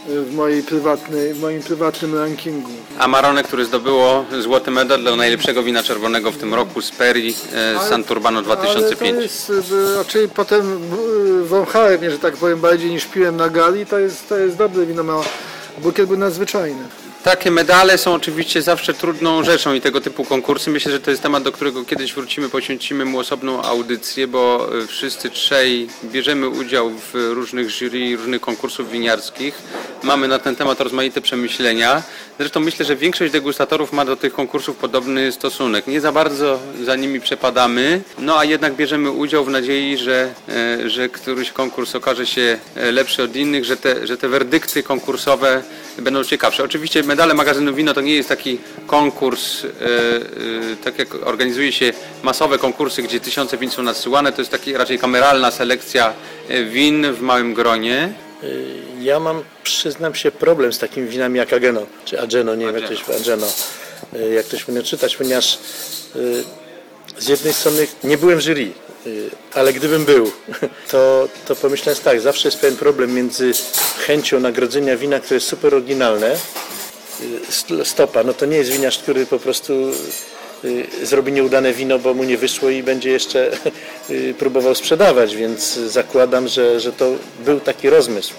w, 0.07 0.33
mojej 0.35 0.63
prywatnej, 0.63 1.33
w 1.33 1.41
moim 1.41 1.61
prywatnym 1.61 2.15
rankingu. 2.15 2.69
Amarone, 2.99 3.43
które 3.43 3.65
zdobyło 3.65 4.25
złoty 4.39 4.71
medal 4.71 5.01
dla 5.01 5.15
najlepszego 5.15 5.63
wina 5.63 5.83
czerwonego 5.83 6.31
w 6.31 6.37
tym 6.37 6.53
roku 6.53 6.81
z 6.81 6.91
Peri 6.91 7.35
e, 7.53 7.79
z 7.79 7.89
Santurbano 7.89 8.37
Ale 8.37 8.45
2005. 8.45 9.15
to 9.15 9.21
jest, 9.21 9.51
raczej 9.97 10.29
potem 10.29 10.79
y, 11.41 11.45
wąchałem 11.45 12.11
że 12.11 12.19
tak 12.19 12.37
powiem, 12.37 12.59
bardziej 12.59 12.89
niż 12.89 13.05
piłem 13.05 13.37
na 13.37 13.49
gali. 13.49 13.85
To 13.85 13.99
jest, 13.99 14.29
to 14.29 14.37
jest 14.37 14.57
dobre 14.57 14.85
wino, 14.85 15.03
ma 15.03 15.21
bukiet 15.77 16.07
był 16.07 16.17
nadzwyczajny. 16.17 16.83
Takie 17.23 17.51
medale 17.51 17.97
są 17.97 18.13
oczywiście 18.13 18.61
zawsze 18.61 18.93
trudną 18.93 19.43
rzeczą 19.43 19.73
i 19.73 19.81
tego 19.81 20.01
typu 20.01 20.25
konkursy. 20.25 20.69
Myślę, 20.69 20.91
że 20.91 20.99
to 20.99 21.11
jest 21.11 21.23
temat, 21.23 21.43
do 21.43 21.51
którego 21.51 21.85
kiedyś 21.85 22.13
wrócimy, 22.13 22.49
poświęcimy 22.49 23.05
mu 23.05 23.19
osobną 23.19 23.61
audycję, 23.61 24.27
bo 24.27 24.69
e, 24.83 24.87
wszyscy 24.87 25.29
trzej 25.29 25.87
bierzemy 26.03 26.49
udział 26.49 26.89
w 26.89 27.13
różnych 27.13 27.69
jury, 27.69 28.15
różnych 28.17 28.41
konkursów 28.41 28.91
winiarskich. 28.91 29.61
Mamy 30.03 30.27
na 30.27 30.39
ten 30.39 30.55
temat 30.55 30.81
rozmaite 30.81 31.21
przemyślenia. 31.21 32.03
Zresztą 32.39 32.59
myślę, 32.59 32.85
że 32.85 32.95
większość 32.95 33.31
degustatorów 33.31 33.93
ma 33.93 34.05
do 34.05 34.15
tych 34.15 34.33
konkursów 34.33 34.77
podobny 34.77 35.31
stosunek. 35.31 35.87
Nie 35.87 36.01
za 36.01 36.11
bardzo 36.11 36.59
za 36.83 36.95
nimi 36.95 37.21
przepadamy, 37.21 38.01
no 38.19 38.39
a 38.39 38.45
jednak 38.45 38.73
bierzemy 38.73 39.11
udział 39.11 39.45
w 39.45 39.49
nadziei, 39.49 39.97
że, 39.97 40.33
e, 40.49 40.89
że 40.89 41.09
któryś 41.09 41.51
konkurs 41.51 41.95
okaże 41.95 42.25
się 42.25 42.59
e, 42.75 42.91
lepszy 42.91 43.23
od 43.23 43.35
innych, 43.35 43.65
że 43.65 43.77
te, 43.77 44.07
że 44.07 44.17
te 44.17 44.29
werdykty 44.29 44.83
konkursowe 44.83 45.63
będą 45.97 46.23
ciekawsze. 46.23 46.63
Oczywiście 46.63 47.03
medale 47.03 47.33
magazynu 47.33 47.73
Wino 47.73 47.93
to 47.93 48.01
nie 48.01 48.15
jest 48.15 48.29
taki 48.29 48.59
konkurs, 48.87 49.63
e, 49.63 49.67
tak 50.83 50.99
jak 50.99 51.27
organizuje 51.27 51.71
się 51.71 51.93
masowe 52.23 52.57
konkursy, 52.57 53.03
gdzie 53.03 53.19
tysiące 53.19 53.57
win 53.57 53.69
są 53.69 53.83
nadsyłane, 53.83 54.31
to 54.31 54.41
jest 54.41 54.51
taki 54.51 54.73
raczej 54.73 54.99
kameralna 54.99 55.51
selekcja 55.51 56.13
win 56.65 57.13
w 57.13 57.21
małym 57.21 57.53
gronie. 57.53 58.13
Ja 58.99 59.19
mam, 59.19 59.43
przyznam 59.63 60.15
się, 60.15 60.31
problem 60.31 60.73
z 60.73 60.79
takimi 60.79 61.07
winami 61.07 61.37
jak 61.37 61.53
Ageno, 61.53 61.85
czy 62.05 62.21
Ageno, 62.21 62.55
nie 62.55 62.65
wiem 62.65 62.75
jak 62.75 62.89
to 62.89 62.95
się 62.95 63.15
Ageno, 63.15 63.47
jak 64.35 64.45
ktoś 64.45 64.63
powinien 64.63 64.83
czytać, 64.83 65.15
ponieważ 65.15 65.57
z 67.17 67.27
jednej 67.27 67.53
strony 67.53 67.87
nie 68.03 68.17
byłem 68.17 68.41
jury, 68.41 68.71
ale 69.53 69.73
gdybym 69.73 70.05
był, 70.05 70.31
to, 70.91 71.27
to 71.47 71.55
pomyślałem 71.55 72.01
tak, 72.03 72.21
zawsze 72.21 72.47
jest 72.47 72.59
pewien 72.59 72.77
problem 72.77 73.13
między 73.13 73.51
chęcią 74.05 74.39
nagrodzenia 74.39 74.97
wina, 74.97 75.19
które 75.19 75.35
jest 75.35 75.47
super 75.47 75.75
oryginalne, 75.75 76.35
stopa, 77.83 78.23
no 78.23 78.33
to 78.33 78.45
nie 78.45 78.57
jest 78.57 78.71
winiarz, 78.71 78.97
który 78.97 79.25
po 79.25 79.39
prostu 79.39 79.73
zrobi 81.03 81.31
nieudane 81.31 81.73
wino, 81.73 81.99
bo 81.99 82.13
mu 82.13 82.23
nie 82.23 82.37
wyszło 82.37 82.69
i 82.69 82.83
będzie 82.83 83.09
jeszcze 83.09 83.51
próbował 84.39 84.75
sprzedawać, 84.75 85.35
więc 85.35 85.73
zakładam, 85.73 86.47
że, 86.47 86.79
że 86.79 86.93
to 86.93 87.11
był 87.45 87.59
taki 87.59 87.89
rozmysł. 87.89 88.33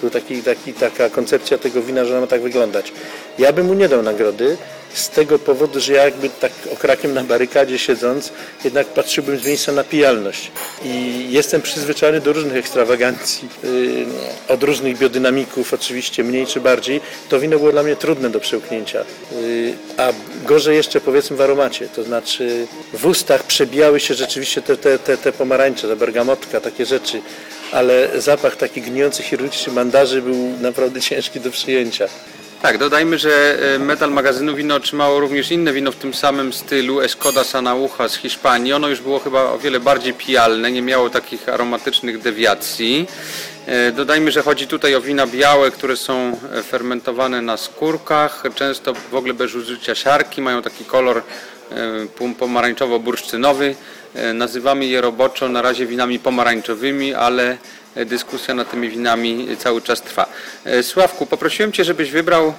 Był 0.00 0.10
taki, 0.10 0.42
taki, 0.42 0.74
taka 0.74 1.10
koncepcja 1.10 1.58
tego 1.58 1.82
wina, 1.82 2.04
że 2.04 2.12
ono 2.12 2.20
ma 2.20 2.26
tak 2.26 2.42
wyglądać. 2.42 2.92
Ja 3.38 3.52
bym 3.52 3.66
mu 3.66 3.74
nie 3.74 3.88
dał 3.88 4.02
nagrody, 4.02 4.56
z 4.94 5.08
tego 5.08 5.38
powodu, 5.38 5.80
że 5.80 5.92
ja 5.92 6.04
jakby 6.04 6.28
tak 6.28 6.52
okrakiem 6.72 7.14
na 7.14 7.24
barykadzie 7.24 7.78
siedząc, 7.78 8.32
jednak 8.64 8.86
patrzyłbym 8.86 9.38
z 9.38 9.46
miejsca 9.46 9.72
na 9.72 9.84
pijalność. 9.84 10.50
I 10.84 11.26
jestem 11.30 11.62
przyzwyczajony 11.62 12.20
do 12.20 12.32
różnych 12.32 12.56
ekstrawagancji, 12.56 13.48
yy, 13.62 14.06
od 14.48 14.62
różnych 14.62 14.98
biodynamików, 14.98 15.74
oczywiście 15.74 16.24
mniej 16.24 16.46
czy 16.46 16.60
bardziej. 16.60 17.00
To 17.28 17.40
wino 17.40 17.58
było 17.58 17.72
dla 17.72 17.82
mnie 17.82 17.96
trudne 17.96 18.30
do 18.30 18.40
przełknięcia. 18.40 19.04
Yy, 19.32 19.74
a 19.96 20.12
gorzej 20.44 20.76
jeszcze 20.76 21.00
powiedzmy 21.00 21.36
w 21.36 21.40
aromacie, 21.40 21.88
to 21.88 22.02
znaczy 22.04 22.66
w 22.92 23.06
ustach 23.06 23.42
przebijały 23.42 24.00
się 24.00 24.14
rzeczywiście 24.14 24.62
te, 24.62 24.76
te, 24.76 24.98
te, 24.98 25.16
te 25.16 25.32
pomarańcze, 25.32 25.88
ta 25.88 25.96
bergamotka, 25.96 26.60
takie 26.60 26.86
rzeczy 26.86 27.22
ale 27.72 28.20
zapach 28.20 28.56
taki 28.56 28.82
gnijący 28.82 29.22
chirurgiczny 29.22 29.72
mandarzy 29.72 30.22
był 30.22 30.36
naprawdę 30.60 31.00
ciężki 31.00 31.40
do 31.40 31.50
przyjęcia. 31.50 32.08
Tak, 32.62 32.78
dodajmy, 32.78 33.18
że 33.18 33.58
e, 33.74 33.78
medal 33.78 34.10
magazynu 34.10 34.54
wino 34.54 34.74
otrzymało 34.74 35.20
również 35.20 35.50
inne 35.50 35.72
wino 35.72 35.92
w 35.92 35.96
tym 35.96 36.14
samym 36.14 36.52
stylu, 36.52 37.00
Escoda 37.00 37.44
Sanaucha 37.44 38.08
z 38.08 38.16
Hiszpanii. 38.16 38.72
Ono 38.72 38.88
już 38.88 39.00
było 39.00 39.18
chyba 39.18 39.42
o 39.42 39.58
wiele 39.58 39.80
bardziej 39.80 40.14
pijalne, 40.14 40.72
nie 40.72 40.82
miało 40.82 41.10
takich 41.10 41.48
aromatycznych 41.48 42.22
dewiacji. 42.22 43.06
E, 43.66 43.92
dodajmy, 43.92 44.30
że 44.30 44.42
chodzi 44.42 44.66
tutaj 44.66 44.94
o 44.94 45.00
wina 45.00 45.26
białe, 45.26 45.70
które 45.70 45.96
są 45.96 46.40
e, 46.52 46.62
fermentowane 46.62 47.42
na 47.42 47.56
skórkach, 47.56 48.42
często 48.54 48.94
w 48.94 49.14
ogóle 49.14 49.34
bez 49.34 49.54
użycia 49.54 49.94
siarki, 49.94 50.42
mają 50.42 50.62
taki 50.62 50.84
kolor 50.84 51.22
pomarańczowo-bursztynowy. 52.38 53.74
Nazywamy 54.34 54.86
je 54.86 55.00
roboczo 55.00 55.48
na 55.48 55.62
razie 55.62 55.86
winami 55.86 56.18
pomarańczowymi, 56.18 57.14
ale 57.14 57.58
dyskusja 58.06 58.54
nad 58.54 58.70
tymi 58.70 58.88
winami 58.88 59.48
cały 59.58 59.82
czas 59.82 60.02
trwa. 60.02 60.26
E, 60.64 60.82
Sławku, 60.82 61.26
poprosiłem 61.26 61.72
Cię, 61.72 61.84
żebyś 61.84 62.10
wybrał 62.10 62.54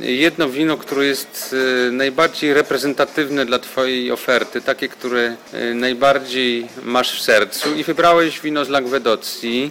jedno 0.00 0.48
wino, 0.48 0.76
które 0.76 1.06
jest 1.06 1.56
e, 1.88 1.90
najbardziej 1.90 2.54
reprezentatywne 2.54 3.46
dla 3.46 3.58
Twojej 3.58 4.12
oferty, 4.12 4.60
takie, 4.60 4.88
które 4.88 5.36
e, 5.52 5.74
najbardziej 5.74 6.68
masz 6.82 7.20
w 7.20 7.22
sercu 7.22 7.74
i 7.74 7.84
wybrałeś 7.84 8.40
wino 8.40 8.64
z 8.64 8.68
Languedocji. 8.68 9.70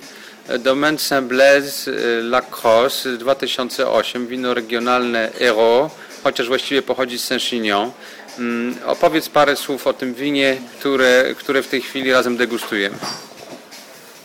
Domaine 0.59 0.97
Saint-Blaise 0.99 1.91
Lacrosse 2.21 3.17
2008, 3.17 4.27
wino 4.27 4.53
regionalne 4.53 5.29
Ero, 5.39 5.89
chociaż 6.23 6.47
właściwie 6.47 6.81
pochodzi 6.81 7.19
z 7.19 7.25
Saint-Chinion. 7.25 7.91
Mm, 8.39 8.75
opowiedz 8.85 9.29
parę 9.29 9.55
słów 9.55 9.87
o 9.87 9.93
tym 9.93 10.13
winie, 10.13 10.57
które, 10.79 11.35
które 11.37 11.63
w 11.63 11.67
tej 11.67 11.81
chwili 11.81 12.11
razem 12.11 12.37
degustujemy. 12.37 12.97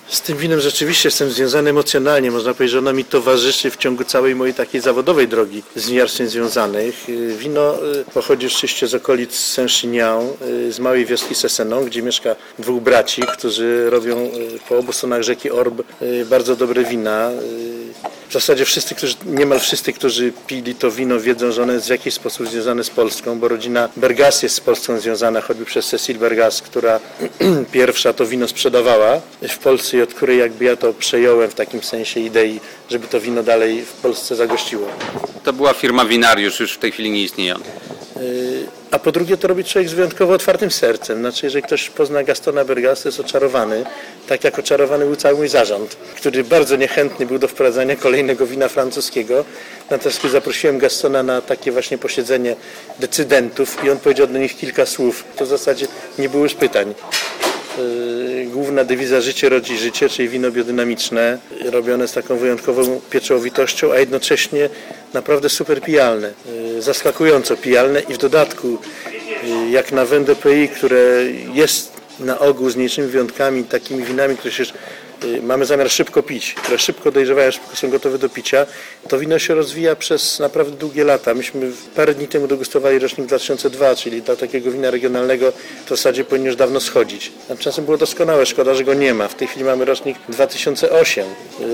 Z 0.08 0.20
tym 0.20 0.38
winem 0.38 0.60
rzeczywiście 0.60 1.06
jestem 1.06 1.30
związany 1.30 1.70
emocjonalnie. 1.70 2.30
Można 2.30 2.54
powiedzieć, 2.54 2.72
że 2.72 2.78
ono 2.78 2.92
mi 2.92 3.04
towarzyszy 3.04 3.70
w 3.70 3.76
ciągu 3.76 4.04
całej 4.04 4.34
mojej 4.34 4.54
takiej 4.54 4.80
zawodowej 4.80 5.28
drogi 5.28 5.62
z 5.76 5.88
winiarstwem 5.88 6.28
związanych. 6.28 7.06
Wino 7.38 7.74
y, 8.00 8.04
pochodzi 8.14 8.46
oczywiście 8.46 8.86
z 8.86 8.94
okolic 8.94 9.34
Saint-Chinian, 9.34 10.28
y, 10.68 10.72
z 10.72 10.78
małej 10.78 11.06
wioski 11.06 11.34
Sessenon, 11.34 11.84
gdzie 11.84 12.02
mieszka 12.02 12.36
dwóch 12.58 12.82
braci, 12.82 13.22
którzy 13.22 13.90
robią 13.90 14.16
y, 14.16 14.30
po 14.68 14.78
obu 14.78 14.92
stronach 14.92 15.22
rzeki 15.22 15.50
Orb 15.50 15.82
bardzo 16.30 16.56
dobre 16.56 16.84
wina. 16.84 17.30
W 18.28 18.32
zasadzie 18.32 18.64
wszyscy, 18.64 18.94
którzy, 18.94 19.14
niemal 19.26 19.60
wszyscy, 19.60 19.92
którzy 19.92 20.32
pili 20.46 20.74
to 20.74 20.90
wino, 20.90 21.20
wiedzą, 21.20 21.52
że 21.52 21.62
ono 21.62 21.72
jest 21.72 21.86
w 21.86 21.90
jakiś 21.90 22.14
sposób 22.14 22.48
związane 22.48 22.84
z 22.84 22.90
Polską, 22.90 23.38
bo 23.38 23.48
rodzina 23.48 23.88
Bergas 23.96 24.42
jest 24.42 24.54
z 24.54 24.60
Polską 24.60 25.00
związana, 25.00 25.40
choćby 25.40 25.64
przez 25.64 25.86
Cecil 25.86 26.18
Bergas, 26.18 26.62
która 26.62 27.00
pierwsza 27.72 28.12
to 28.12 28.26
wino 28.26 28.48
sprzedawała 28.48 29.20
w 29.48 29.58
Polsce 29.58 29.96
i 29.96 30.02
od 30.02 30.14
której 30.14 30.38
jakby 30.38 30.64
ja 30.64 30.76
to 30.76 30.92
przejąłem 30.92 31.50
w 31.50 31.54
takim 31.54 31.82
sensie 31.82 32.20
idei, 32.20 32.60
żeby 32.90 33.06
to 33.06 33.20
wino 33.20 33.42
dalej 33.42 33.82
w 33.82 33.92
Polsce 33.92 34.36
zagościło. 34.36 34.88
To 35.44 35.52
była 35.52 35.74
firma 35.74 36.04
Winariusz, 36.04 36.60
już 36.60 36.72
w 36.72 36.78
tej 36.78 36.92
chwili 36.92 37.10
nie 37.10 37.22
istniejąca. 37.22 37.70
A 38.90 38.98
po 38.98 39.12
drugie 39.12 39.36
to 39.36 39.48
robi 39.48 39.64
człowiek 39.64 39.90
z 39.90 39.92
wyjątkowo 39.92 40.34
otwartym 40.34 40.70
sercem. 40.70 41.18
Znaczy, 41.18 41.46
jeżeli 41.46 41.62
ktoś 41.62 41.90
pozna 41.90 42.22
Gastona 42.22 42.64
Bergas, 42.64 43.02
to 43.02 43.08
jest 43.08 43.20
oczarowany, 43.20 43.84
tak 44.28 44.44
jak 44.44 44.58
oczarowany 44.58 45.04
był 45.04 45.16
cały 45.16 45.36
mój 45.36 45.48
zarząd, 45.48 45.96
który 46.16 46.44
bardzo 46.44 46.76
niechętny 46.76 47.26
był 47.26 47.38
do 47.38 47.48
wprowadzania 47.48 47.96
kolejnego 47.96 48.46
wina 48.46 48.68
francuskiego. 48.68 49.44
Natomiast 49.90 50.20
kiedy 50.20 50.32
zaprosiłem 50.32 50.78
Gastona 50.78 51.22
na 51.22 51.40
takie 51.40 51.72
właśnie 51.72 51.98
posiedzenie 51.98 52.56
decydentów 52.98 53.84
i 53.84 53.90
on 53.90 53.98
powiedział 53.98 54.26
do 54.26 54.38
nich 54.38 54.56
kilka 54.56 54.86
słów, 54.86 55.24
to 55.36 55.44
w 55.44 55.48
zasadzie 55.48 55.86
nie 56.18 56.28
było 56.28 56.42
już 56.42 56.54
pytań. 56.54 56.94
Y, 57.78 58.46
główna 58.52 58.84
dewiza 58.84 59.20
życie 59.20 59.48
rodzi 59.48 59.78
życie, 59.78 60.08
czyli 60.08 60.28
wino 60.28 60.50
biodynamiczne, 60.50 61.38
robione 61.64 62.08
z 62.08 62.12
taką 62.12 62.36
wyjątkową 62.36 63.00
pieczołowitością, 63.10 63.92
a 63.92 63.98
jednocześnie 63.98 64.68
naprawdę 65.14 65.48
super 65.48 65.80
pijalne, 65.80 66.32
y, 66.76 66.82
zaskakująco 66.82 67.56
pijalne 67.56 68.00
i 68.00 68.14
w 68.14 68.18
dodatku 68.18 68.68
y, 68.68 69.70
jak 69.70 69.92
na 69.92 70.06
Vin 70.06 70.24
które 70.76 70.98
jest 71.54 71.92
na 72.20 72.38
ogół 72.38 72.70
z 72.70 72.76
mniejszymi 72.76 73.08
wyjątkami 73.08 73.64
takimi 73.64 74.04
winami, 74.04 74.36
które 74.36 74.54
się 74.54 74.64
mamy 75.42 75.66
zamiar 75.66 75.90
szybko 75.90 76.22
pić, 76.22 76.54
które 76.54 76.78
szybko 76.78 77.12
dojrzewają, 77.12 77.50
szybko 77.50 77.76
są 77.76 77.90
gotowe 77.90 78.18
do 78.18 78.28
picia, 78.28 78.66
to 79.08 79.18
wino 79.18 79.38
się 79.38 79.54
rozwija 79.54 79.96
przez 79.96 80.38
naprawdę 80.38 80.76
długie 80.76 81.04
lata. 81.04 81.34
Myśmy 81.34 81.72
parę 81.96 82.14
dni 82.14 82.28
temu 82.28 82.46
degustowali 82.46 82.98
rocznik 82.98 83.26
2002, 83.26 83.96
czyli 83.96 84.22
do 84.22 84.36
takiego 84.36 84.70
wina 84.70 84.90
regionalnego 84.90 85.52
w 85.86 85.88
zasadzie 85.88 86.24
powinien 86.24 86.46
już 86.46 86.56
dawno 86.56 86.80
schodzić. 86.80 87.32
Czasem 87.58 87.84
było 87.84 87.98
doskonałe, 87.98 88.46
szkoda, 88.46 88.74
że 88.74 88.84
go 88.84 88.94
nie 88.94 89.14
ma. 89.14 89.28
W 89.28 89.34
tej 89.34 89.48
chwili 89.48 89.64
mamy 89.64 89.84
rocznik 89.84 90.18
2008. 90.28 91.26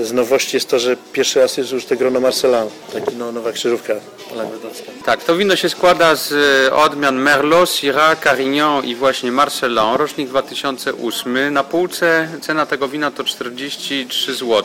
Z 0.03 0.13
nowości 0.13 0.57
jest 0.57 0.69
to, 0.69 0.79
że 0.79 0.97
pierwszy 1.13 1.39
raz 1.39 1.57
jest 1.57 1.71
już 1.71 1.85
te 1.85 1.95
grono 1.95 2.19
Marcelin, 2.19 2.69
taki 2.93 3.15
no, 3.15 3.31
nowa 3.31 3.51
krzyżówka 3.51 3.93
languedocka. 4.35 4.91
Tak, 5.05 5.23
to 5.23 5.35
wino 5.35 5.55
się 5.55 5.69
składa 5.69 6.15
z 6.15 6.31
e, 6.31 6.73
odmian 6.73 7.15
Merlot, 7.15 7.69
Syrah, 7.69 8.23
Carignan 8.23 8.85
i 8.85 8.95
właśnie 8.95 9.31
Marcelin, 9.31 9.95
rocznik 9.95 10.29
2008. 10.29 11.53
Na 11.53 11.63
półce 11.63 12.27
cena 12.41 12.65
tego 12.65 12.87
wina 12.87 13.11
to 13.11 13.23
43 13.35 14.33
zł. 14.33 14.63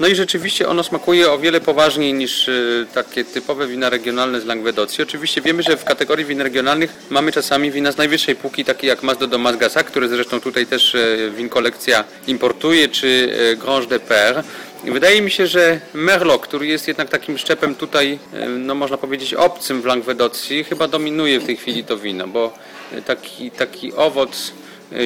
No 0.00 0.06
i 0.06 0.14
rzeczywiście 0.14 0.68
ono 0.68 0.82
smakuje 0.82 1.30
o 1.32 1.38
wiele 1.38 1.60
poważniej 1.60 2.14
niż 2.14 2.48
y, 2.48 2.86
takie 2.94 3.24
typowe 3.24 3.66
wina 3.66 3.90
regionalne 3.90 4.40
z 4.40 4.44
Languedocji. 4.44 5.02
Oczywiście 5.02 5.40
wiemy, 5.40 5.62
że 5.62 5.76
w 5.76 5.84
kategorii 5.84 6.24
win 6.24 6.40
regionalnych 6.40 6.92
mamy 7.10 7.32
czasami 7.32 7.70
wina 7.70 7.92
z 7.92 7.96
najwyższej 7.96 8.36
półki, 8.36 8.64
takie 8.64 8.86
jak 8.86 9.02
Mazdo 9.02 9.26
do 9.26 9.38
Mazgasa, 9.38 9.82
które 9.82 10.08
zresztą 10.08 10.40
tutaj 10.40 10.66
też 10.66 10.94
y, 10.94 11.32
win 11.36 11.48
kolekcja 11.48 12.04
importuje, 12.26 12.88
czy 12.88 13.06
y, 13.06 13.56
Grange 13.56 13.86
de 13.86 14.00
Père. 14.00 14.42
Wydaje 14.84 15.22
mi 15.22 15.30
się, 15.30 15.46
że 15.46 15.80
Merlot, 15.94 16.42
który 16.42 16.66
jest 16.66 16.88
jednak 16.88 17.08
takim 17.08 17.38
szczepem 17.38 17.74
tutaj, 17.74 18.18
no 18.58 18.74
można 18.74 18.96
powiedzieć, 18.96 19.34
obcym 19.34 19.82
w 19.82 19.84
Languedocji, 19.84 20.64
chyba 20.64 20.88
dominuje 20.88 21.40
w 21.40 21.46
tej 21.46 21.56
chwili 21.56 21.84
to 21.84 21.98
wino, 21.98 22.28
bo 22.28 22.58
taki, 23.06 23.50
taki 23.50 23.92
owoc 23.94 24.52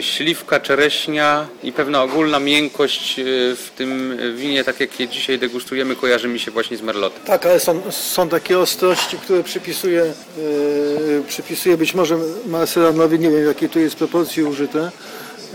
śliwka, 0.00 0.60
czereśnia 0.60 1.46
i 1.62 1.72
pewna 1.72 2.02
ogólna 2.02 2.38
miękkość 2.38 3.18
e, 3.18 3.22
w 3.56 3.70
tym 3.76 4.18
winie, 4.37 4.64
tak 4.64 4.80
jak 4.80 5.00
je 5.00 5.08
dzisiaj 5.08 5.38
degustujemy, 5.38 5.96
kojarzy 5.96 6.28
mi 6.28 6.38
się 6.38 6.50
właśnie 6.50 6.76
z 6.76 6.82
merlotem. 6.82 7.22
Tak, 7.25 7.46
ale 7.46 7.60
są, 7.60 7.82
są 7.90 8.28
takie 8.28 8.58
ostrości, 8.58 9.16
które 9.16 9.42
przypisuje, 9.42 10.12
yy, 10.38 11.22
przypisuje 11.28 11.76
być 11.76 11.94
może 11.94 12.18
Marcelanowi, 12.46 13.18
nie 13.18 13.30
wiem 13.30 13.46
jakiej 13.46 13.68
tu 13.68 13.78
jest 13.78 13.96
proporcji 13.96 14.42
użyte. 14.42 14.90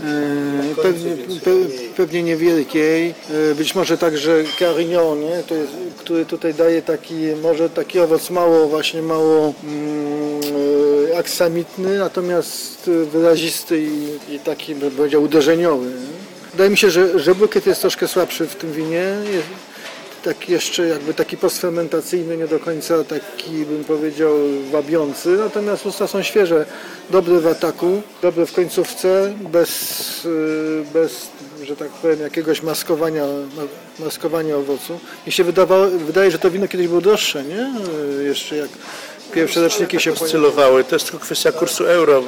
Yy, 0.00 0.82
Pewnie, 0.82 1.16
pe, 1.44 1.50
pewnie 1.96 2.22
niewielkiej, 2.22 3.14
Yy, 3.48 3.54
być 3.54 3.74
może 3.74 3.98
także 3.98 4.44
Carignon, 4.58 5.20
nie? 5.20 5.42
To 5.48 5.54
jest, 5.54 5.72
który 5.98 6.24
tutaj 6.26 6.54
daje 6.54 6.82
taki, 6.82 7.14
może 7.42 7.70
taki 7.70 8.00
owoc 8.00 8.30
mało, 8.30 8.68
właśnie 8.68 9.02
mało 9.02 9.54
mm, 9.64 10.40
yy, 11.08 11.16
aksamitny, 11.18 11.98
natomiast 11.98 12.90
wyrazisty 13.12 13.82
i, 13.82 14.34
i 14.34 14.38
taki, 14.38 14.74
bym 14.74 14.90
powiedział, 14.90 15.22
uderzeniowy. 15.22 15.90
Wydaje 16.52 16.70
mi 16.70 16.76
się, 16.76 16.90
że, 16.90 17.18
że 17.18 17.34
bukiet 17.34 17.66
jest 17.66 17.80
troszkę 17.80 18.08
słabszy 18.08 18.46
w 18.46 18.56
tym 18.56 18.72
winie. 18.72 19.04
Jest, 19.32 19.46
tak 20.26 20.48
jeszcze 20.48 20.88
jakby 20.88 21.14
taki 21.14 21.36
postfermentacyjny, 21.36 22.36
nie 22.36 22.48
do 22.48 22.58
końca 22.58 23.04
taki 23.04 23.50
bym 23.64 23.84
powiedział 23.84 24.32
wabiący, 24.72 25.28
natomiast 25.28 25.86
usta 25.86 26.06
są 26.06 26.22
świeże, 26.22 26.66
dobre 27.10 27.40
w 27.40 27.46
ataku, 27.46 28.02
dobre 28.22 28.46
w 28.46 28.52
końcówce, 28.52 29.34
bez, 29.52 29.70
y, 30.24 30.84
bez 30.92 31.28
że 31.64 31.76
tak 31.76 31.88
powiem, 31.88 32.20
jakiegoś 32.20 32.62
maskowania, 32.62 33.24
ma- 33.56 34.04
maskowania 34.04 34.56
owocu. 34.56 35.00
Mi 35.26 35.32
się 35.32 35.44
wydawało, 35.44 35.86
wydaje, 35.86 36.30
że 36.30 36.38
to 36.38 36.50
wino 36.50 36.68
kiedyś 36.68 36.88
było 36.88 37.00
droższe, 37.00 37.44
nie? 37.44 37.72
Y, 38.20 38.24
Jeszcze 38.24 38.56
jak 38.56 38.68
pierwsze 39.32 39.62
roczniki 39.62 40.00
się 40.00 40.12
oscylowały. 40.12 40.84
To 40.84 40.94
jest 40.96 41.06
tylko 41.10 41.24
kwestia 41.24 41.52
kursu 41.52 41.84
euro. 41.86 42.22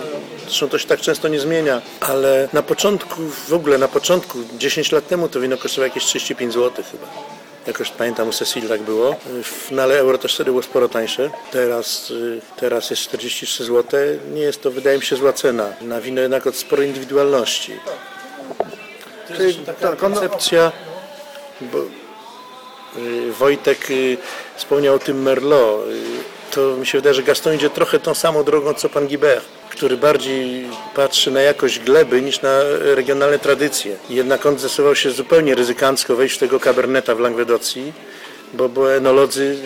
Zresztą 0.45 0.69
to 0.69 0.79
się 0.79 0.89
tak 0.89 1.01
często 1.01 1.29
nie 1.29 1.41
zmienia, 1.41 1.83
ale 2.01 2.49
na 2.53 2.63
początku, 2.63 3.23
w 3.49 3.53
ogóle 3.53 3.79
na 3.79 3.89
początku, 3.89 4.39
10 4.59 4.93
lat 4.93 5.09
temu 5.09 5.29
to 5.29 5.41
wino 5.41 5.57
kosztowało 5.57 5.87
jakieś 5.89 6.05
35 6.05 6.53
zł 6.55 6.85
chyba. 6.93 7.38
Jakoś 7.69 7.91
pamiętam 7.91 8.29
u 8.29 8.33
Cecil 8.33 8.69
tak 8.69 8.83
było. 8.83 9.17
W 9.43 9.71
nale 9.71 9.99
euro 9.99 10.19
też 10.19 10.35
wtedy 10.35 10.51
było 10.51 10.63
sporo 10.63 10.89
tańsze. 10.89 11.31
Teraz, 11.51 12.11
y, 12.11 12.41
teraz 12.57 12.91
jest 12.91 13.03
43 13.03 13.65
zł. 13.65 14.01
Nie 14.35 14.41
jest 14.41 14.63
to, 14.63 14.71
wydaje 14.71 14.99
mi 14.99 15.05
się, 15.05 15.17
zła 15.17 15.33
cena. 15.33 15.73
Na 15.81 16.01
wino 16.01 16.21
jednak 16.21 16.47
od 16.47 16.57
sporej 16.57 16.89
indywidualności. 16.89 17.73
Czyli, 19.37 19.55
tak, 19.81 19.97
Koncepcja, 19.97 20.73
bo 21.61 21.79
y, 22.99 23.33
Wojtek 23.33 23.91
y, 23.91 24.17
wspomniał 24.57 24.95
o 24.95 24.99
tym 24.99 25.23
Merlot. 25.23 25.81
To 26.51 26.77
mi 26.77 26.87
się 26.87 26.99
wydaje, 26.99 27.15
że 27.15 27.23
Gaston 27.23 27.55
idzie 27.55 27.71
trochę 27.71 27.99
tą 27.99 28.15
samą 28.15 28.45
drogą 28.45 28.75
co 28.75 28.89
pan 28.89 29.07
Guibert, 29.07 29.45
który 29.71 29.97
bardziej 29.97 30.67
patrzy 30.95 31.31
na 31.31 31.41
jakość 31.41 31.79
gleby 31.79 32.23
niż 32.23 32.43
na 32.43 32.61
regionalne 32.81 33.39
tradycje. 33.39 33.97
Jednak 34.11 34.47
on 34.47 34.59
zdecydował 34.59 34.95
się 34.95 35.11
zupełnie 35.11 35.55
ryzykancko 35.55 36.17
wejść 36.17 36.37
w 36.37 36.39
tego 36.39 36.61
kaberneta 36.61 37.15
w 37.15 37.21
Langwedocji, 37.21 37.93
bo, 38.55 38.69
bo 38.69 38.95
enolodzy 38.95 39.57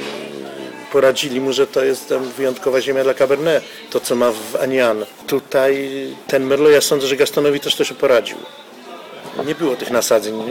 poradzili 0.92 1.40
mu, 1.40 1.52
że 1.52 1.66
to 1.66 1.84
jest 1.84 2.08
tam 2.08 2.24
wyjątkowa 2.24 2.80
ziemia 2.80 3.02
dla 3.02 3.14
Cabernet, 3.14 3.64
to 3.90 4.00
co 4.00 4.16
ma 4.16 4.32
w 4.32 4.56
Anian. 4.56 5.04
Tutaj 5.26 5.90
ten 6.26 6.44
Merlot, 6.44 6.72
ja 6.72 6.80
sądzę, 6.80 7.06
że 7.06 7.16
Gastonowi 7.16 7.60
też 7.60 7.74
to 7.74 7.84
się 7.84 7.94
poradził. 7.94 8.36
Nie 9.46 9.54
było 9.54 9.76
tych 9.76 9.90
nasadzeń 9.90 10.42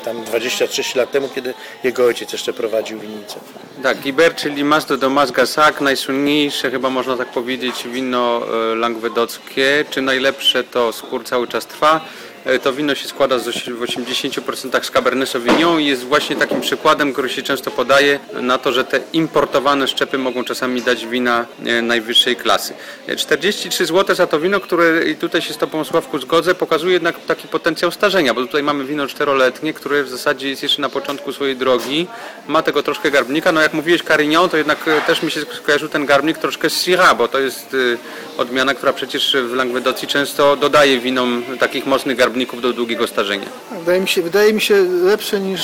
tam 0.00 0.24
23 0.24 0.98
lat 0.98 1.10
temu, 1.10 1.28
kiedy 1.34 1.54
jego 1.84 2.04
ojciec 2.04 2.32
jeszcze 2.32 2.52
prowadził 2.52 2.98
winnicę. 2.98 3.40
Tak, 3.82 3.98
Giber, 3.98 4.34
czyli 4.34 4.64
Mas 4.64 4.86
do 4.86 5.10
Mas 5.10 5.30
Gassac, 5.30 5.80
najsłynniejsze 5.80 6.70
chyba 6.70 6.90
można 6.90 7.16
tak 7.16 7.28
powiedzieć 7.28 7.88
wino 7.88 8.42
e, 8.72 8.74
langwedockie, 8.74 9.84
czy 9.90 10.02
najlepsze 10.02 10.64
to 10.64 10.92
skór 10.92 11.24
cały 11.24 11.48
czas 11.48 11.66
trwa. 11.66 12.00
E, 12.44 12.58
To 12.58 12.72
wino 12.72 12.94
się 12.94 13.08
składa 13.08 13.38
z 13.38 13.48
w 13.48 13.80
80% 13.80 14.84
z 14.84 14.90
Cabernet 14.90 15.28
Sauvignon 15.28 15.80
i 15.80 15.86
jest 15.86 16.04
właśnie 16.04 16.36
takim 16.36 16.60
przykładem, 16.60 17.12
który 17.12 17.28
się 17.28 17.42
często 17.42 17.70
podaje 17.70 18.18
na 18.32 18.58
to, 18.58 18.72
że 18.72 18.84
te 18.84 19.00
importowane 19.12 19.88
szczepy 19.88 20.18
mogą 20.18 20.44
czasami 20.44 20.82
dać 20.82 21.06
wina 21.06 21.46
e, 21.66 21.82
najwyższej 21.82 22.36
klasy. 22.36 22.74
E, 23.06 23.16
43 23.16 23.86
zł 23.86 24.16
za 24.16 24.26
to 24.26 24.40
wino, 24.40 24.60
które 24.60 25.04
i 25.04 25.16
tutaj 25.16 25.42
się 25.42 25.54
z 25.54 25.56
Tobą 25.56 25.84
Sławku 25.84 26.18
zgodzę, 26.18 26.54
pokazuje 26.54 26.92
jednak 26.92 27.24
taki 27.26 27.48
potencjał 27.48 27.90
starzenia, 27.90 28.34
bo 28.34 28.40
tutaj 28.40 28.62
mamy 28.62 28.84
wino 28.84 29.06
czteroletnie, 29.06 29.72
które 29.72 30.04
w 30.04 30.08
zasadzie 30.08 30.48
jest 30.48 30.62
jeszcze 30.62 30.82
na 30.82 30.88
początku 30.88 31.32
swojej 31.32 31.56
drogi, 31.56 32.06
ma 32.48 32.62
tego 32.62 32.82
troszkę 32.82 33.10
garbnika, 33.10 33.52
no 33.52 33.60
jak 33.60 33.74
mówiłeś 33.74 34.02
Carignon, 34.02 34.48
to 34.48 34.56
jednak 34.56 34.88
e, 34.88 35.00
też 35.00 35.22
mi 35.22 35.30
się 35.30 35.40
skojarzył 35.40 35.88
ten 35.88 36.06
garbnik 36.06 36.38
troszkę 36.38 36.70
z 36.70 36.76
Syrah, 36.80 37.16
bo 37.16 37.28
to 37.28 37.38
jest 37.38 37.74
e, 37.74 38.40
odmiana, 38.40 38.74
która 38.74 38.92
przecież 38.92 39.36
w 39.44 39.54
Langwedocji 39.54 40.08
często 40.08 40.56
dodaje 40.56 40.98
winom 40.98 41.42
takich 41.58 41.86
mocnych 41.86 42.16
garbników 42.16 42.29
do 42.62 42.72
długiego 42.72 43.06
starzenia. 43.06 43.46
wydaje, 43.78 44.00
mi 44.00 44.08
się, 44.08 44.22
wydaje 44.22 44.52
mi 44.52 44.60
się 44.60 44.82
lepsze 44.82 45.40
niż, 45.40 45.62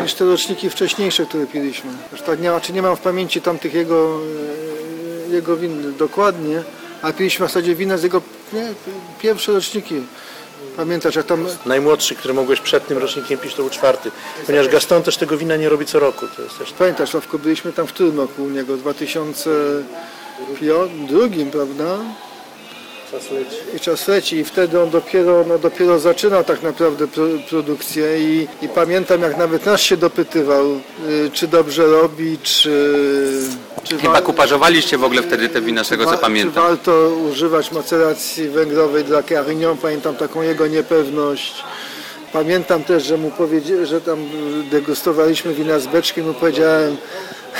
niż 0.00 0.14
te 0.14 0.24
roczniki 0.24 0.70
wcześniejsze, 0.70 1.26
które 1.26 1.46
piliśmy. 1.46 1.90
Już 2.12 2.22
tak 2.22 2.40
nie, 2.40 2.48
znaczy 2.48 2.72
nie 2.72 2.82
mam 2.82 2.96
w 2.96 3.00
pamięci 3.00 3.40
tamtych 3.40 3.74
jego, 3.74 4.20
e, 5.28 5.32
jego 5.32 5.56
win 5.56 5.94
dokładnie, 5.98 6.62
a 7.02 7.12
piliśmy 7.12 7.46
w 7.46 7.48
zasadzie 7.48 7.74
wina 7.74 7.98
z 7.98 8.02
jego 8.02 8.22
nie, 8.52 8.72
pierwsze 9.20 9.52
roczniki. 9.52 9.94
Pamiętasz, 10.76 11.14
jak 11.14 11.26
tam 11.26 11.46
Najmłodszy, 11.66 12.14
który 12.14 12.34
mogłeś 12.34 12.60
przed 12.60 12.86
tym 12.86 12.98
rocznikiem 12.98 13.38
pić, 13.38 13.54
to 13.54 13.62
był 13.62 13.70
czwarty. 13.70 14.10
Ponieważ 14.46 14.68
Gaston 14.68 15.02
też 15.02 15.16
tego 15.16 15.36
wina 15.36 15.56
nie 15.56 15.68
robi 15.68 15.86
co 15.86 15.98
roku. 15.98 16.26
To 16.36 16.42
jest 16.42 16.58
też 16.58 16.72
Pamiętasz, 16.72 17.10
Sławku, 17.10 17.38
byliśmy 17.38 17.72
tam 17.72 17.86
w 17.86 17.92
którym 17.92 18.16
roku 18.16 18.42
u 18.42 18.50
niego? 18.50 18.76
W 18.76 18.80
2002, 18.80 21.18
prawda? 21.52 21.98
Czas 23.10 23.30
leci. 23.30 23.56
I 23.76 23.80
czas 23.80 24.08
leci 24.08 24.36
i 24.36 24.44
wtedy 24.44 24.80
on 24.80 24.90
dopiero, 24.90 25.44
no 25.48 25.58
dopiero 25.58 25.98
zaczynał 25.98 26.44
tak 26.44 26.62
naprawdę 26.62 27.06
pro, 27.08 27.24
produkcję 27.48 28.20
i, 28.20 28.48
i 28.62 28.68
pamiętam 28.68 29.22
jak 29.22 29.36
nawet 29.36 29.66
nas 29.66 29.80
się 29.80 29.96
dopytywał, 29.96 30.66
y, 31.08 31.30
czy 31.32 31.48
dobrze 31.48 31.86
robi, 31.86 32.38
czy... 32.42 32.94
czy 33.84 33.98
Chyba 33.98 34.12
wa- 34.12 34.22
kuparzowaliście 34.22 34.98
w 34.98 35.04
ogóle 35.04 35.22
wtedy 35.22 35.48
te 35.48 35.60
wina, 35.60 35.84
z 35.84 35.88
tego 35.88 36.04
co 36.04 36.10
wa- 36.10 36.16
Czy 36.16 36.22
pamiętam. 36.22 36.64
warto 36.68 37.08
używać 37.30 37.72
maceracji 37.72 38.48
węglowej 38.48 39.04
dla 39.04 39.22
Carignon? 39.22 39.76
Pamiętam 39.76 40.16
taką 40.16 40.42
jego 40.42 40.66
niepewność. 40.66 41.54
Pamiętam 42.32 42.84
też, 42.84 43.02
że 43.04 43.16
mu 43.16 43.30
powiedział, 43.30 43.86
że 43.86 44.00
tam 44.00 44.18
degustowaliśmy 44.70 45.54
wina 45.54 45.78
z 45.78 45.86
beczki, 45.86 46.22
mu 46.22 46.34
powiedziałem, 46.34 46.96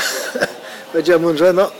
powiedziałem 0.92 1.22
mu, 1.22 1.36
że 1.36 1.52
no, 1.52 1.70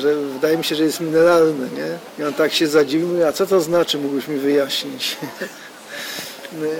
że 0.00 0.16
wydaje 0.34 0.56
mi 0.56 0.64
się, 0.64 0.74
że 0.74 0.84
jest 0.84 1.00
mineralny, 1.00 1.68
nie? 1.76 2.22
I 2.24 2.26
on 2.26 2.34
tak 2.34 2.52
się 2.52 2.66
zadziwił, 2.66 3.08
mówi, 3.08 3.22
a 3.22 3.32
co 3.32 3.46
to 3.46 3.60
znaczy, 3.60 3.98
mógłbyś 3.98 4.28
mi 4.28 4.36
wyjaśnić? 4.36 5.16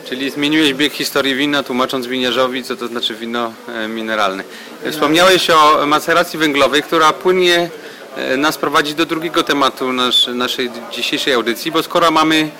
Czyli 0.09 0.31
zmieniłeś 0.31 0.75
bieg 0.75 0.93
historii 0.93 1.35
wina, 1.35 1.63
tłumacząc 1.63 2.07
winiarzowi, 2.07 2.65
co 2.65 2.77
to 2.77 2.87
znaczy 2.87 3.15
wino 3.15 3.53
e, 3.69 3.89
mineralne. 3.89 4.45
Wspomniałeś 4.91 5.51
o 5.51 5.87
maceracji 5.87 6.39
węglowej, 6.39 6.83
która 6.83 7.13
płynnie 7.13 7.71
e, 8.17 8.37
nas 8.37 8.59
prowadzi 8.59 8.95
do 8.95 9.07
drugiego 9.07 9.43
tematu 9.43 9.93
nasz, 9.93 10.27
naszej 10.27 10.71
dzisiejszej 10.93 11.35
audycji, 11.35 11.73
bo 11.73 11.83
skoro 11.83 12.11
mamy 12.11 12.51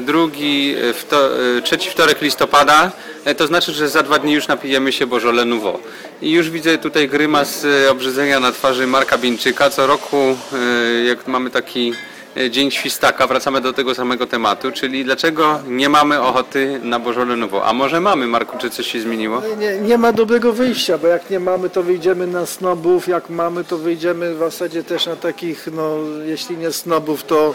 drugi, 0.00 0.74
e, 0.90 0.92
wto, 0.92 1.30
e, 1.58 1.62
trzeci 1.62 1.90
wtorek 1.90 2.22
listopada, 2.22 2.92
e, 3.24 3.34
to 3.34 3.46
znaczy, 3.46 3.72
że 3.72 3.88
za 3.88 4.02
dwa 4.02 4.18
dni 4.18 4.32
już 4.32 4.48
napijemy 4.48 4.92
się 4.92 5.06
Beaujolais 5.06 5.46
Nouveau. 5.46 5.78
I 6.22 6.30
już 6.30 6.50
widzę 6.50 6.78
tutaj 6.78 7.08
grymas 7.08 7.64
e, 7.64 7.90
obrzydzenia 7.90 8.40
na 8.40 8.52
twarzy 8.52 8.86
Marka 8.86 9.18
Bieńczyka. 9.18 9.70
Co 9.70 9.86
roku, 9.86 10.16
e, 10.16 11.04
jak 11.04 11.26
mamy 11.26 11.50
taki 11.50 11.92
e, 12.36 12.50
Dzień 12.50 12.70
Świstaka, 12.70 13.26
wracamy 13.26 13.60
do 13.60 13.72
tego 13.72 13.94
samego 13.94 14.26
tematu, 14.26 14.72
czyli 14.72 15.04
dlaczego 15.04 15.60
nie 15.68 15.88
mamy 15.88 16.20
ochoty 16.20 16.80
na 16.82 16.98
Beaujolais 16.98 17.38
Nouveau? 17.38 17.62
A 17.64 17.72
może 17.72 18.00
mamy, 18.00 18.26
Marku, 18.26 18.58
czy 18.58 18.70
coś 18.70 18.86
się 18.92 19.00
zmieniło? 19.00 19.42
Nie, 19.58 19.78
nie 19.78 19.98
ma 19.98 20.12
dobrego 20.12 20.52
wyjścia, 20.52 20.98
bo 20.98 21.06
jak 21.06 21.30
nie 21.30 21.40
mamy, 21.40 21.70
to 21.70 21.82
wyjdziemy 21.82 22.26
na 22.26 22.46
snobów, 22.46 23.08
jak 23.08 23.30
mamy, 23.30 23.64
to 23.64 23.78
wyjdziemy 23.78 24.34
w 24.34 24.38
zasadzie 24.38 24.84
też 24.84 25.06
na 25.06 25.16
takich, 25.16 25.68
no 25.72 25.96
jeśli 26.26 26.56
nie 26.56 26.72
snobów, 26.72 27.24
to 27.24 27.54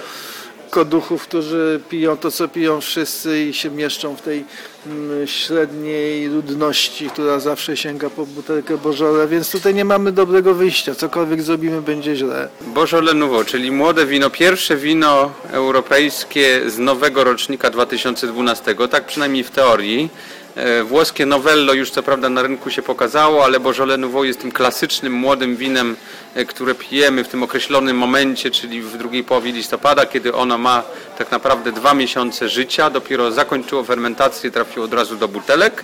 koduchów, 0.73 1.23
którzy 1.23 1.79
piją 1.89 2.17
to, 2.17 2.31
co 2.31 2.47
piją 2.47 2.81
wszyscy 2.81 3.43
i 3.43 3.53
się 3.53 3.69
mieszczą 3.69 4.15
w 4.15 4.21
tej 4.21 4.45
mm, 4.87 5.27
średniej 5.27 6.27
ludności, 6.27 7.09
która 7.09 7.39
zawsze 7.39 7.77
sięga 7.77 8.09
po 8.09 8.25
butelkę 8.25 8.77
Bożole, 8.77 9.27
więc 9.27 9.51
tutaj 9.51 9.73
nie 9.73 9.85
mamy 9.85 10.11
dobrego 10.11 10.53
wyjścia. 10.53 10.95
Cokolwiek 10.95 11.41
zrobimy, 11.41 11.81
będzie 11.81 12.15
źle. 12.15 12.49
Beaujolais 12.61 13.15
Nouveau, 13.15 13.45
czyli 13.45 13.71
młode 13.71 14.05
wino, 14.05 14.29
pierwsze 14.29 14.77
wino 14.77 15.31
europejskie 15.51 16.69
z 16.69 16.77
nowego 16.77 17.23
rocznika 17.23 17.69
2012, 17.69 18.75
tak 18.89 19.05
przynajmniej 19.05 19.43
w 19.43 19.51
teorii. 19.51 20.09
E, 20.55 20.83
Włoskie 20.83 21.25
Novello 21.25 21.73
już 21.73 21.91
co 21.91 22.03
prawda 22.03 22.29
na 22.29 22.41
rynku 22.41 22.69
się 22.69 22.81
pokazało, 22.81 23.45
ale 23.45 23.59
Beaujolais 23.59 23.99
Nouveau 23.99 24.23
jest 24.23 24.41
tym 24.41 24.51
klasycznym 24.51 25.13
młodym 25.13 25.55
winem, 25.55 25.95
e, 26.35 26.45
które 26.45 26.75
pijemy 26.75 27.23
w 27.23 27.27
tym 27.27 27.43
określonym 27.43 27.97
momencie, 27.97 28.51
czyli 28.51 28.81
w 28.81 28.97
drugiej 28.97 29.23
połowie 29.23 29.51
listopada, 29.51 30.05
kiedy 30.05 30.33
ono 30.33 30.57
ma 30.57 30.83
tak 31.17 31.31
naprawdę 31.31 31.71
dwa 31.71 31.93
miesiące 31.93 32.49
życia, 32.49 32.89
dopiero 32.89 33.31
zakończyło 33.31 33.83
fermentację, 33.83 34.51
trafiło 34.51 34.85
od 34.85 34.93
razu 34.93 35.15
do 35.15 35.27
butelek. 35.27 35.83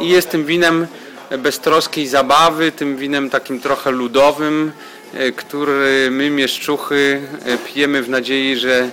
I 0.00 0.08
jest 0.08 0.30
tym 0.30 0.44
winem 0.44 0.86
beztroskiej 1.38 2.06
zabawy, 2.06 2.72
tym 2.72 2.96
winem 2.96 3.30
takim 3.30 3.60
trochę 3.60 3.90
ludowym, 3.90 4.72
e, 5.14 5.32
który 5.32 6.08
my 6.10 6.30
mieszczuchy 6.30 7.22
pijemy 7.66 8.02
w 8.02 8.08
nadziei, 8.08 8.56
że 8.56 8.90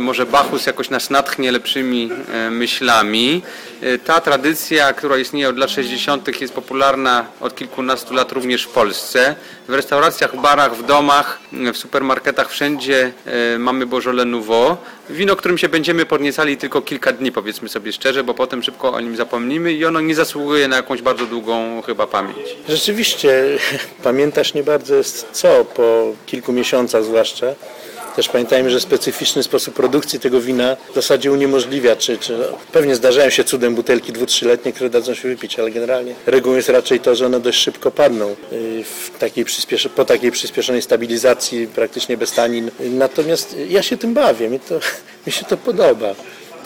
może 0.00 0.26
Bachus 0.26 0.66
jakoś 0.66 0.90
nas 0.90 1.10
natchnie 1.10 1.52
lepszymi 1.52 2.10
e, 2.32 2.50
myślami. 2.50 3.42
E, 3.82 3.98
Ta 3.98 4.20
tradycja, 4.20 4.92
która 4.92 5.18
istnieje 5.18 5.48
od 5.48 5.58
lat 5.58 5.70
60., 5.70 6.40
jest 6.40 6.54
popularna 6.54 7.26
od 7.40 7.54
kilkunastu 7.54 8.14
lat 8.14 8.32
również 8.32 8.64
w 8.64 8.68
Polsce. 8.68 9.34
W 9.68 9.74
restauracjach, 9.74 10.40
barach, 10.40 10.76
w 10.76 10.86
domach, 10.86 11.40
w 11.52 11.76
supermarketach, 11.76 12.50
wszędzie 12.50 13.12
e, 13.54 13.58
mamy 13.58 13.86
Beaujolais 13.86 14.26
Nouveau. 14.26 14.76
Wino, 15.10 15.36
którym 15.36 15.58
się 15.58 15.68
będziemy 15.68 16.06
podniecali 16.06 16.56
tylko 16.56 16.82
kilka 16.82 17.12
dni, 17.12 17.32
powiedzmy 17.32 17.68
sobie 17.68 17.92
szczerze, 17.92 18.24
bo 18.24 18.34
potem 18.34 18.62
szybko 18.62 18.92
o 18.92 19.00
nim 19.00 19.16
zapomnimy 19.16 19.72
i 19.72 19.84
ono 19.84 20.00
nie 20.00 20.14
zasługuje 20.14 20.68
na 20.68 20.76
jakąś 20.76 21.02
bardzo 21.02 21.26
długą 21.26 21.82
chyba 21.86 22.06
pamięć. 22.06 22.56
Rzeczywiście, 22.68 23.44
pamiętasz 24.04 24.54
nie 24.54 24.62
bardzo 24.62 24.94
jest 24.94 25.28
co, 25.32 25.64
po 25.64 26.12
kilku 26.26 26.52
miesiącach 26.52 27.04
zwłaszcza. 27.04 27.46
Też 28.16 28.28
pamiętajmy, 28.28 28.70
że 28.70 28.80
specyficzny 28.80 29.42
sposób 29.42 29.74
produkcji 29.74 30.20
tego 30.20 30.40
wina 30.40 30.76
w 30.90 30.94
zasadzie 30.94 31.32
uniemożliwia, 31.32 31.96
czy, 31.96 32.18
czy 32.18 32.38
pewnie 32.72 32.94
zdarzają 32.94 33.30
się 33.30 33.44
cudem 33.44 33.74
butelki 33.74 34.12
dwu, 34.12 34.26
trzyletnie, 34.26 34.72
które 34.72 34.90
dadzą 34.90 35.14
się 35.14 35.28
wypić, 35.28 35.58
ale 35.58 35.70
generalnie 35.70 36.14
regułą 36.26 36.56
jest 36.56 36.68
raczej 36.68 37.00
to, 37.00 37.14
że 37.14 37.26
one 37.26 37.40
dość 37.40 37.58
szybko 37.58 37.90
padną 37.90 38.36
w 38.84 39.18
takiej 39.18 39.44
po 39.96 40.04
takiej 40.04 40.30
przyspieszonej 40.30 40.82
stabilizacji, 40.82 41.66
praktycznie 41.66 42.16
bez 42.16 42.32
tanin. 42.32 42.70
Natomiast 42.80 43.56
ja 43.68 43.82
się 43.82 43.96
tym 43.96 44.14
bawię, 44.14 44.48
mi, 44.48 44.60
to, 44.60 44.74
mi 45.26 45.32
się 45.32 45.44
to 45.44 45.56
podoba. 45.56 46.14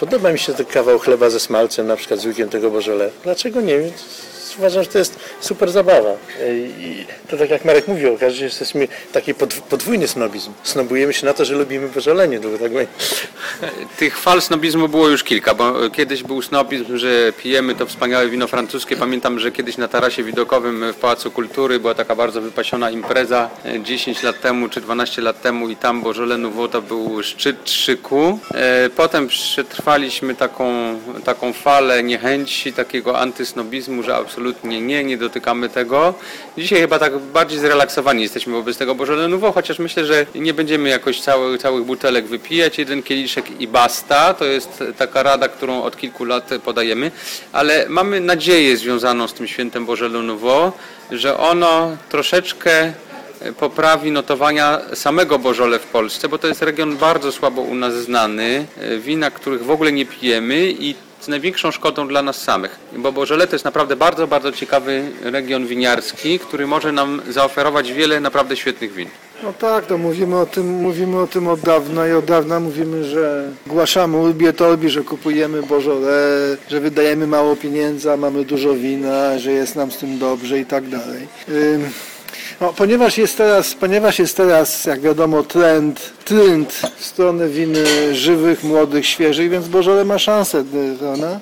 Podoba 0.01 0.33
mi 0.33 0.39
się 0.39 0.55
ten 0.55 0.67
kawał 0.67 0.99
chleba 0.99 1.31
ze 1.31 1.41
smalcem, 1.41 1.87
na 1.87 1.97
przykład 1.97 2.21
z 2.21 2.27
łykiem 2.27 2.49
tego 2.49 2.71
Beaujolais. 2.71 3.13
Dlaczego 3.25 3.61
nie? 3.61 3.91
Uważam, 4.59 4.83
że 4.85 4.89
to 4.91 4.99
jest 4.99 5.19
super 5.41 5.71
zabawa. 5.71 6.11
I 6.79 7.07
to 7.31 7.37
tak 7.37 7.51
jak 7.51 7.65
Marek 7.65 7.89
mówił, 7.89 8.15
okaże 8.15 8.33
się, 8.33 8.39
że 8.39 8.45
jesteśmy 8.45 8.89
taki 9.13 9.35
podw- 9.35 9.61
podwójny 9.61 10.09
snobizm. 10.09 10.53
Snobujemy 10.63 11.13
się 11.15 11.27
na 11.27 11.35
to, 11.35 11.45
że 11.45 11.55
lubimy 11.55 11.89
Beaujolais, 11.89 12.31
nie 12.31 12.41
tylko 12.41 12.59
tak. 12.59 12.73
Tych 13.99 14.19
fal 14.19 14.43
snobizmu 14.43 14.89
było 14.89 15.09
już 15.09 15.25
kilka, 15.25 15.55
bo 15.55 15.91
kiedyś 15.91 16.23
był 16.23 16.43
snobizm, 16.43 16.97
że 16.97 17.33
pijemy 17.43 17.75
to 17.75 17.87
wspaniałe 17.87 18.29
wino 18.29 18.47
francuskie. 18.47 18.97
Pamiętam, 18.97 19.39
że 19.41 19.53
kiedyś 19.53 19.77
na 19.77 19.89
tarasie 19.89 20.23
widokowym 20.25 20.93
w 20.93 20.97
Pałacu 20.97 21.31
Kultury 21.31 21.81
była 21.81 21.95
taka 21.95 22.17
bardzo 22.17 22.41
wypasiona 22.41 22.91
impreza 22.91 23.51
e, 23.65 23.81
10 23.81 24.23
lat 24.23 24.41
temu 24.41 24.69
czy 24.69 24.81
12 24.81 25.23
lat 25.23 25.43
temu 25.43 25.69
i 25.69 25.77
tam 25.77 26.03
Beaujolais 26.03 26.41
Nouveau 26.41 26.69
to 26.69 26.83
był 26.83 27.23
szczyt 27.23 27.71
szyku. 27.71 28.39
E, 28.55 28.91
Potem 28.97 29.29
przetrwaliśmy 29.29 30.35
taką, 30.35 30.99
taką 31.25 31.53
falę 31.53 32.03
niechęci, 32.03 32.73
takiego 32.73 33.19
antysnobizmu, 33.19 34.03
że 34.03 34.17
absolutnie 34.17 34.46
nie, 34.65 35.05
nie 35.05 35.19
dotykamy 35.19 35.69
tego. 35.69 36.15
Dzisiaj 36.59 36.81
chyba 36.81 36.99
tak 36.99 37.19
bardziej 37.19 37.59
zrelaksowani 37.59 38.23
jesteśmy 38.23 38.53
wobec 38.53 38.77
tego 38.77 38.95
Beaujolais 38.95 39.31
Nouveau, 39.31 39.53
chociaż 39.53 39.79
myślę, 39.79 40.05
że 40.05 40.27
nie 40.35 40.55
będziemy 40.55 40.89
jakoś 40.89 41.21
cały, 41.21 41.59
całych 41.59 41.85
butelek 41.85 42.27
wypijać. 42.27 42.79
Jeden 42.79 43.03
kieliszek 43.03 43.61
i 43.61 43.69
basta. 43.69 44.35
To 44.35 44.45
jest 44.45 44.85
taka 44.99 45.23
rada, 45.23 45.49
którą 45.49 45.83
od 45.83 45.97
kilku 45.97 46.25
lat 46.25 46.51
podajemy, 46.65 47.11
ale 47.53 47.87
mamy 47.89 48.21
nadzieję 48.21 48.77
związaną 48.77 49.29
z 49.29 49.35
tym 49.35 49.47
świętem 49.47 49.87
Beaujolais 49.87 50.27
Nouveau, 50.27 50.73
że 51.11 51.39
ono 51.39 51.97
troszeczkę 52.09 52.93
poprawi 53.59 54.11
notowania 54.11 54.81
samego 54.95 55.39
Bożole 55.39 55.79
w 55.79 55.87
Polsce, 55.87 56.29
bo 56.29 56.39
to 56.39 56.49
jest 56.49 56.63
region 56.63 56.97
bardzo 56.97 57.33
słabo 57.33 57.63
u 57.63 57.75
nas 57.75 57.95
znany, 57.95 58.67
wina, 58.99 59.31
których 59.31 59.65
w 59.65 59.71
ogóle 59.71 59.93
nie 59.93 60.07
pijemy 60.07 60.75
i 60.79 60.95
największą 61.29 61.71
szkodą 61.71 62.09
dla 62.09 62.23
nas 62.23 62.43
samych. 62.43 62.79
Bo 62.97 63.13
Bożole 63.13 63.47
to 63.47 63.55
jest 63.55 63.65
naprawdę 63.65 63.97
bardzo, 63.97 64.27
bardzo 64.27 64.53
ciekawy 64.53 65.11
region 65.23 65.67
winiarski, 65.67 66.39
który 66.39 66.67
może 66.67 66.93
nam 66.93 67.23
zaoferować 67.31 67.93
wiele 67.93 68.21
naprawdę 68.21 68.57
świetnych 68.57 68.93
win. 68.93 69.09
No 69.43 69.53
tak, 69.53 69.87
to 69.87 69.99
mówimy 69.99 70.39
o 70.39 70.47
tym, 70.47 70.67
mówimy 70.67 71.21
o 71.21 71.27
tym 71.27 71.49
od 71.49 71.61
dawna 71.61 72.09
i 72.09 72.13
od 72.13 72.25
dawna 72.25 72.61
mówimy, 72.61 73.05
że 73.05 73.51
głaszamy 73.67 74.17
ulbie 74.17 74.53
tolbi, 74.53 74.91
że 74.91 75.03
kupujemy 75.03 75.63
Bożole, 75.63 76.29
że 76.71 76.81
wydajemy 76.81 77.27
mało 77.27 77.57
pieniędzy, 77.57 78.13
a 78.13 78.17
mamy 78.17 78.45
dużo 78.45 78.75
wina, 78.75 79.39
że 79.39 79.53
jest 79.53 79.77
nam 79.77 79.93
z 79.93 79.97
tym 79.97 80.19
dobrze 80.19 80.59
i 80.59 80.67
tak 80.67 80.89
dalej. 80.89 81.29
No, 82.61 82.73
ponieważ 82.73 83.19
jest 83.19 83.37
teraz, 83.37 83.75
ponieważ 83.75 84.19
jest 84.19 84.37
teraz, 84.37 84.85
jak 84.85 85.01
wiadomo, 85.01 85.43
trend, 85.43 86.13
trend 86.25 86.73
w 86.97 87.05
stronę 87.05 87.49
win 87.49 87.77
żywych, 88.13 88.65
młodych, 88.65 89.07
świeżych, 89.07 89.51
więc 89.51 89.69
Bożole 89.69 90.05
ma 90.05 90.19
szansę, 90.19 90.59
y, 90.59 90.97
prawda? 90.99 91.41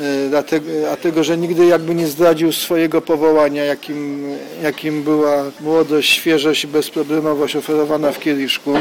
Y, 0.00 0.28
Dlatego, 0.28 0.66
a 0.92 0.96
tego, 0.96 1.24
że 1.24 1.38
nigdy 1.38 1.66
jakby 1.66 1.94
nie 1.94 2.06
zdradził 2.06 2.52
swojego 2.52 3.00
powołania, 3.02 3.64
jakim, 3.64 4.28
jakim 4.62 5.02
była 5.02 5.44
młodość, 5.60 6.10
świeżość 6.10 6.64
i 6.64 6.66
bezproblemowość 6.66 7.56
oferowana 7.56 8.12
w 8.12 8.18
kieliszku. 8.18 8.74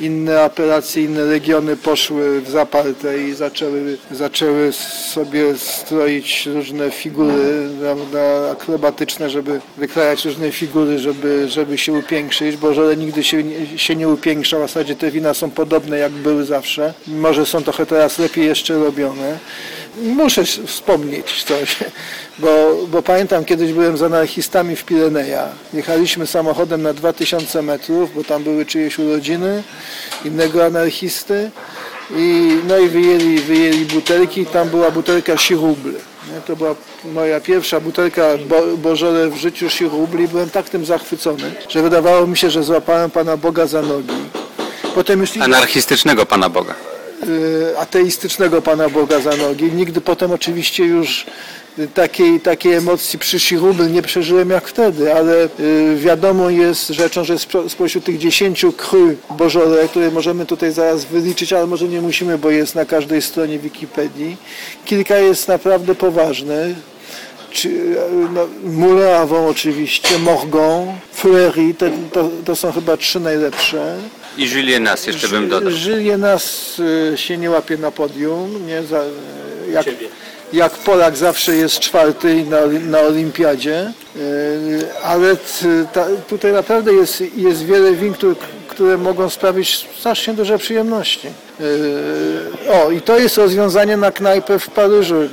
Inne 0.00 0.40
apelacje, 0.40 1.04
inne 1.04 1.24
regiony 1.24 1.76
poszły 1.76 2.40
w 2.40 2.50
zaparte 2.50 3.18
i 3.18 3.34
zaczęły, 3.34 3.98
zaczęły 4.10 4.72
sobie 5.12 5.58
stroić 5.58 6.46
różne 6.46 6.90
figury 6.90 7.68
prawda, 7.80 8.50
akrobatyczne, 8.52 9.30
żeby 9.30 9.60
wykrajać 9.76 10.24
różne 10.24 10.52
figury, 10.52 10.98
żeby, 10.98 11.48
żeby 11.48 11.78
się 11.78 11.92
upiększyć. 11.92 12.56
Bożole 12.56 12.96
nigdy 12.96 13.24
się, 13.24 13.42
się 13.76 13.96
nie 13.96 14.08
upiększa, 14.08 14.56
w 14.56 14.60
zasadzie 14.60 14.96
te 14.96 15.10
wina 15.10 15.34
są 15.34 15.50
podobne 15.50 15.98
jak 15.98 16.12
były 16.12 16.44
zawsze. 16.44 16.94
Może 17.06 17.46
są 17.46 17.62
trochę 17.62 17.86
teraz 17.86 18.18
lepiej 18.18 18.46
jeszcze 18.46 18.74
robione. 18.78 19.38
Muszę 20.02 20.44
wspomnieć 20.44 21.44
coś, 21.44 21.76
bo, 22.38 22.76
bo 22.88 23.02
pamiętam 23.02 23.44
kiedyś 23.44 23.72
byłem 23.72 23.96
z 23.96 24.02
anarchistami 24.02 24.76
w 24.76 24.84
Pirenejach. 24.84 25.50
Jechaliśmy 25.72 26.26
samochodem 26.26 26.82
na 26.82 26.92
2000 26.92 27.62
metrów, 27.62 28.14
bo 28.14 28.24
tam 28.24 28.42
były 28.44 28.66
czyjeś 28.66 28.98
urodziny 28.98 29.62
innego 30.24 30.64
anarchisty 30.64 31.50
i 32.16 32.56
no 32.68 32.78
i 32.78 32.88
wyjęli, 32.88 33.38
wyjęli 33.38 33.84
butelki 33.84 34.40
i 34.40 34.46
tam 34.46 34.68
była 34.68 34.90
butelka 34.90 35.36
Sirubl. 35.36 35.90
Nie, 35.90 36.40
To 36.46 36.56
była 36.56 36.74
moja 37.04 37.40
pierwsza 37.40 37.80
butelka 37.80 38.22
bo, 38.48 38.76
Bożole 38.76 39.28
w 39.28 39.36
życiu 39.36 39.70
Sirubl 39.70 40.22
i 40.22 40.28
byłem 40.28 40.50
tak 40.50 40.68
tym 40.68 40.84
zachwycony, 40.84 41.52
że 41.68 41.82
wydawało 41.82 42.26
mi 42.26 42.36
się, 42.36 42.50
że 42.50 42.62
złapałem 42.64 43.10
Pana 43.10 43.36
Boga 43.36 43.66
za 43.66 43.82
nogi. 43.82 44.14
Potem 44.94 45.20
już 45.20 45.36
Anarchistycznego 45.36 46.26
Pana 46.26 46.48
Boga. 46.48 46.74
y, 47.28 47.78
ateistycznego 47.78 48.62
Pana 48.62 48.88
Boga 48.88 49.20
za 49.20 49.36
nogi. 49.36 49.64
Nigdy 49.72 50.00
potem 50.00 50.32
oczywiście 50.32 50.84
już 50.84 51.26
takiej, 51.94 52.40
takiej 52.40 52.72
emocji 52.74 53.18
przy 53.18 53.40
Sirubel 53.40 53.92
nie 53.92 54.02
przeżyłem 54.02 54.50
jak 54.50 54.68
wtedy, 54.68 55.14
ale 55.14 55.44
y, 55.60 55.96
wiadomo 55.96 56.50
jest 56.50 56.88
rzeczą, 56.88 57.24
że 57.24 57.34
spo- 57.34 57.68
spośród 57.68 58.04
tych 58.04 58.18
dziesięciu 58.18 58.72
kry 58.72 59.16
Bożole, 59.30 59.88
które 59.88 60.10
możemy 60.10 60.46
tutaj 60.46 60.72
zaraz 60.72 61.04
wyliczyć, 61.04 61.52
ale 61.52 61.66
może 61.66 61.88
nie 61.88 62.00
musimy, 62.00 62.38
bo 62.38 62.50
jest 62.50 62.74
na 62.74 62.84
każdej 62.84 63.22
stronie 63.22 63.58
Wikipedii, 63.58 64.36
kilka 64.84 65.18
jest 65.18 65.48
naprawdę 65.48 65.94
poważnych. 65.94 66.76
Czy, 67.50 67.68
no, 68.34 68.46
Moulin 68.64 69.04
Avon 69.04 69.44
oczywiście, 69.46 70.18
Morgon, 70.18 70.86
Fleury, 71.12 71.74
to, 71.78 71.86
to, 72.12 72.30
to 72.44 72.56
są 72.56 72.72
chyba 72.72 72.96
trzy 72.96 73.20
najlepsze. 73.20 73.96
I 74.38 74.50
Julien 74.50 74.82
Nas 74.82 75.06
jeszcze 75.06 75.28
bym 75.28 75.48
dodał. 75.48 75.70
Żyje 75.70 76.18
nas 76.18 76.76
y, 77.14 77.18
się 77.18 77.36
nie 77.38 77.50
łapie 77.50 77.76
na 77.76 77.90
podium, 77.90 78.66
nie? 78.66 78.82
Za, 78.82 79.04
jak, 79.72 79.86
jak 80.54 80.72
Polak 80.72 81.16
zawsze 81.16 81.56
jest 81.56 81.80
czwarty 81.80 82.44
na, 82.44 82.66
na 82.66 83.00
olimpiadzie, 83.00 83.92
y, 84.16 84.86
ale 85.02 85.36
ta, 85.92 86.06
tutaj 86.28 86.52
naprawdę 86.52 86.92
jest, 86.92 87.22
jest 87.36 87.64
wiele 87.64 87.92
win, 87.92 88.14
które, 88.14 88.34
które 88.68 88.98
mogą 88.98 89.30
sprawić 89.30 89.88
strasznie 89.98 90.34
duże 90.34 90.58
przyjemności. 90.58 91.28
Y, 91.60 92.72
O, 92.72 92.90
i 92.90 93.00
to 93.00 93.18
jest 93.18 93.36
rozwiązanie 93.38 93.96
na 93.96 94.12
knajpę 94.12 94.58
w 94.58 94.70
Paryżu 94.70 95.22
y, 95.22 95.28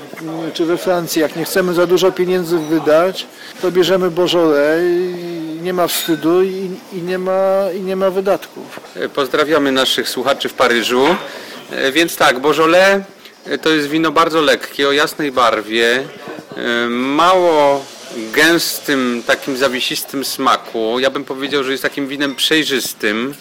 czy 0.54 0.66
we 0.66 0.78
Francji. 0.78 1.22
Jak 1.22 1.36
nie 1.36 1.46
chcemy 1.46 1.74
za 1.74 1.88
dużo 1.88 2.12
pieniędzy 2.12 2.58
wydać, 2.60 3.26
to 3.62 3.72
bierzemy 3.72 4.12
i 4.82 5.64
nie 5.64 5.74
ma 5.74 5.88
wstydu 5.88 6.44
i, 6.44 6.72
i, 6.94 7.02
nie, 7.02 7.18
ma, 7.18 7.64
i 7.78 7.82
nie 7.82 7.96
ma 7.96 8.10
wydatków. 8.10 8.80
Pozdrawiamy 9.16 9.72
naszych 9.72 10.10
słuchaczy 10.10 10.50
w 10.50 10.54
Paryżu. 10.54 11.06
E, 11.72 11.92
Więc 11.92 12.16
tak, 12.16 12.40
Beaujolais 12.40 12.96
e, 12.98 13.21
to 13.62 13.70
jest 13.70 13.88
wino 13.88 14.12
bardzo 14.12 14.42
lekkie, 14.42 14.88
o 14.88 14.92
jasnej 14.92 15.32
barwie, 15.32 16.04
e, 16.58 16.88
mało 16.90 17.86
gęstym, 18.34 19.24
takim 19.28 19.58
zawiesistym 19.58 20.26
smaku. 20.26 21.00
Ja 21.00 21.10
bym 21.10 21.24
powiedział, 21.24 21.64
że 21.64 21.72
jest 21.72 21.84
takim 21.84 22.08
winem 22.08 22.36
przejrzystym. 22.36 23.34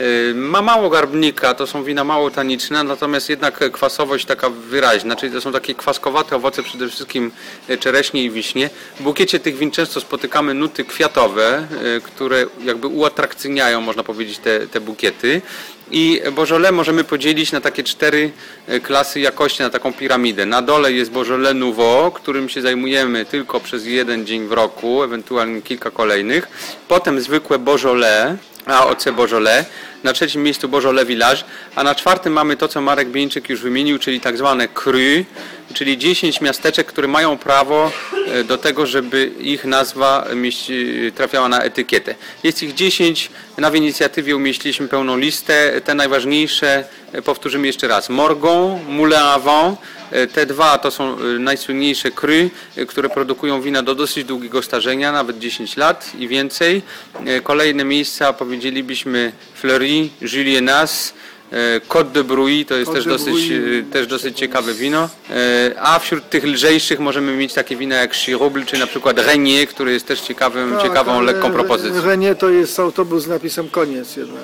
E, 0.00 0.34
Ma 0.34 0.62
mało 0.62 0.90
garbnika, 0.90 1.54
to 1.54 1.66
są 1.66 1.84
wina 1.84 2.04
mało 2.04 2.30
taniczne, 2.30 2.84
natomiast 2.84 3.28
jednak 3.28 3.70
kwasowość 3.72 4.24
taka 4.24 4.50
wyraźna, 4.50 5.16
czyli 5.16 5.32
to 5.32 5.40
są 5.40 5.52
takie 5.52 5.74
kwaskowate 5.74 6.36
owoce, 6.36 6.62
przede 6.62 6.88
wszystkim 6.88 7.30
e, 7.68 7.78
czereśnie 7.78 8.24
i 8.24 8.30
wiśnie. 8.30 8.70
W 9.00 9.02
bukiecie 9.02 9.40
tych 9.40 9.56
win 9.56 9.70
często 9.70 10.00
spotykamy 10.00 10.54
nuty 10.54 10.84
kwiatowe, 10.84 11.66
e, 11.96 12.00
które 12.00 12.46
jakby 12.64 12.86
uatrakcyjniają, 12.86 13.80
można 13.80 14.02
powiedzieć, 14.02 14.38
te, 14.38 14.66
te 14.66 14.80
bukiety. 14.80 15.42
I 15.90 16.22
Beaujolais 16.32 16.72
możemy 16.72 17.04
podzielić 17.04 17.52
na 17.52 17.60
takie 17.60 17.84
cztery 17.84 18.30
e, 18.66 18.80
klasy 18.80 19.20
jakości, 19.20 19.62
na 19.62 19.70
taką 19.70 19.92
piramidę. 19.92 20.46
Na 20.46 20.62
dole 20.62 20.92
jest 20.92 21.10
Beaujolais 21.10 21.54
Nouveau, 21.54 22.12
którym 22.12 22.48
się 22.48 22.62
zajmujemy 22.62 23.24
tylko 23.24 23.60
przez 23.60 23.86
jeden 23.86 24.26
dzień 24.26 24.46
w 24.46 24.52
roku, 24.52 25.02
ewentualnie 25.02 25.62
kilka 25.62 25.90
kolejnych. 25.90 26.48
Potem 26.88 27.20
zwykłe 27.20 27.58
Beaujolais, 27.58 28.38
AOC 28.66 29.04
Beaujolais. 29.16 29.66
na 30.04 30.12
trzecim 30.12 30.42
miejscu 30.42 30.68
Beaujolais 30.68 31.06
Village, 31.06 31.44
a 31.74 31.82
na 31.82 31.94
czwartym 31.94 32.32
mamy 32.32 32.56
to, 32.56 32.68
co 32.68 32.80
Marek 32.80 33.08
Bieńczyk 33.08 33.48
już 33.48 33.60
wymienił, 33.60 33.98
czyli 33.98 34.20
tak 34.20 34.38
zwane 34.38 34.68
cru, 34.68 34.98
czyli 35.74 35.98
10 35.98 36.40
miasteczek, 36.40 36.86
które 36.86 37.08
mają 37.08 37.38
prawo 37.38 37.92
e, 38.26 38.44
do 38.44 38.58
tego, 38.58 38.86
żeby 38.86 39.30
ich 39.40 39.64
nazwa 39.64 40.26
mieści, 40.34 41.12
trafiała 41.14 41.48
na 41.48 41.62
etykietę. 41.62 42.14
Jest 42.42 42.62
ich 42.62 42.74
10, 42.74 43.30
na 43.58 43.68
inicjatywie 43.68 44.36
umieściliśmy 44.36 44.88
pełną 44.88 45.16
listę. 45.16 45.80
Te 45.84 45.94
najważniejsze 45.94 46.84
e, 47.12 47.22
powtórzymy 47.22 47.66
jeszcze 47.66 47.88
raz. 47.88 48.08
Morgon, 48.08 48.78
Moulin 48.88 49.18
Avant, 49.18 49.78
e, 50.10 50.26
te 50.26 50.46
dwa 50.46 50.78
to 50.78 50.90
są 50.90 51.18
e, 51.18 51.22
najsłynniejsze 51.38 52.08
e, 52.76 52.86
które 52.86 53.08
produkują 53.08 53.60
wina 53.60 53.82
do 53.82 53.94
dosyć 53.94 54.24
długiego 54.24 54.62
starzenia, 54.62 55.12
nawet 55.12 55.38
10 55.38 55.76
lat 55.76 56.12
i 56.18 56.28
więcej. 56.28 56.82
E, 57.26 57.40
Kolejne 57.40 57.84
miejsca 57.84 58.32
powiedzielibyśmy 58.32 59.32
Fleury, 59.54 60.08
Julienas, 60.20 61.12
e, 61.12 61.35
Côte 61.88 62.10
de 62.12 62.22
Bruy, 62.24 62.64
to 62.64 62.74
jest 62.74 62.90
Côte 62.90 62.94
też 62.96 63.04
dosyć, 63.04 63.50
e, 63.50 63.92
też 63.92 64.06
dosyć 64.06 64.38
ciekawe 64.38 64.74
wino. 64.74 65.08
E, 65.30 65.74
A 65.80 65.98
wśród 65.98 66.30
tych 66.30 66.44
lżejszych 66.44 67.00
możemy 67.00 67.36
mieć 67.36 67.54
takie 67.54 67.76
wina 67.76 67.96
jak 67.96 68.14
Chirouble, 68.14 68.64
czy 68.66 68.78
na 68.78 68.86
przykład 68.86 69.18
Renier, 69.18 69.68
który 69.68 69.92
jest 69.92 70.06
też 70.06 70.20
ciekawym, 70.20 70.72
Tak, 70.72 70.82
ciekawą, 70.82 71.20
lekką 71.20 71.52
propozycją. 71.52 72.02
Renie 72.02 72.34
to 72.34 72.50
jest 72.50 72.80
autobus 72.80 73.22
z 73.22 73.26
napisem 73.28 73.68
koniec 73.68 74.16
jednak, 74.16 74.36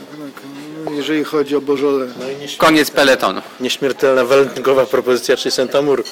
tak, 0.84 0.94
jeżeli 0.94 1.24
chodzi 1.24 1.56
o 1.56 1.60
Bożole. 1.60 2.06
No 2.18 2.24
Koniec 2.58 2.90
peletonu. 2.90 3.42
nieśmiertelna 3.60 4.24
walentynkowa 4.24 4.86
propozycja, 4.86 5.36
czyli 5.36 5.52
który 5.52 6.04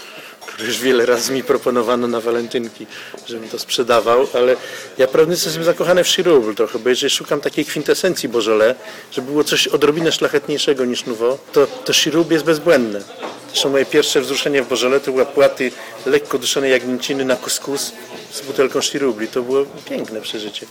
już 0.67 0.79
wiele 0.79 1.07
razy 1.07 1.33
mi 1.33 1.43
proponowano 1.43 2.09
na 2.09 2.21
walentynki, 2.21 2.87
żebym 3.27 3.49
to 3.49 3.59
sprzedawał, 3.59 4.27
ale 4.35 4.57
ja 4.99 5.07
mówiąc 5.13 5.45
jestem 5.45 5.65
zakochany 5.65 6.05
w 6.05 6.09
Chirouble 6.09 6.55
trochę, 6.55 6.79
bo 6.79 6.89
jeżeli 6.89 7.11
szukam 7.11 7.41
takiej 7.41 7.65
kwintesencji 7.65 8.29
Beaujolais, 8.29 8.77
żeby 9.13 9.31
było 9.31 9.45
coś 9.45 9.69
odrobinę 9.69 10.13
szlachetniejszego 10.13 10.85
niż 10.85 11.07
Nouveau, 11.07 11.39
to, 11.53 11.67
to 11.67 11.93
Chirouble 11.93 12.35
jest 12.35 12.45
bezbłędne. 12.45 13.03
Zresztą 13.49 13.71
moje 13.71 13.87
pierwsze 13.87 14.21
wzruszenie 14.21 14.63
w 14.63 14.69
Beaujolais 14.69 15.03
to 15.03 15.13
były 15.13 15.27
płaty 15.27 15.71
lekko 16.07 16.39
duszonej 16.39 16.71
jagnięciny 16.71 17.25
na 17.25 17.37
kuskus 17.37 17.93
z 18.33 18.41
butelką 18.41 18.81
Chirouble. 18.81 19.27
To 19.27 19.43
było 19.43 19.65
piękne 19.89 20.21
przeżycie. 20.21 20.67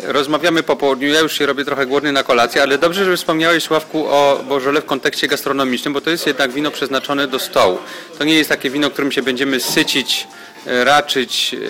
Rozmawiamy 0.00 0.62
po 0.62 0.76
południu, 0.76 1.08
ja 1.08 1.20
już 1.20 1.32
się 1.32 1.46
robię 1.46 1.64
trochę 1.64 1.86
głodny 1.86 2.12
na 2.12 2.22
kolację, 2.22 2.62
ale 2.62 2.78
dobrze, 2.78 3.04
że 3.04 3.16
wspomniałeś 3.16 3.62
Sławku 3.62 4.06
o 4.08 4.44
Bożole 4.48 4.80
w 4.80 4.84
kontekście 4.84 5.28
gastronomicznym, 5.28 5.94
bo 5.94 6.00
to 6.00 6.10
jest 6.10 6.26
jednak 6.26 6.52
wino 6.52 6.70
przeznaczone 6.70 7.28
do 7.28 7.38
stołu. 7.38 7.78
To 8.18 8.24
nie 8.24 8.34
jest 8.34 8.50
takie 8.50 8.70
wino, 8.70 8.90
którym 8.90 9.12
się 9.12 9.22
będziemy 9.22 9.60
sycić, 9.60 10.26
e, 10.66 10.84
raczyć 10.84 11.54
e, 11.54 11.56
e, 11.56 11.60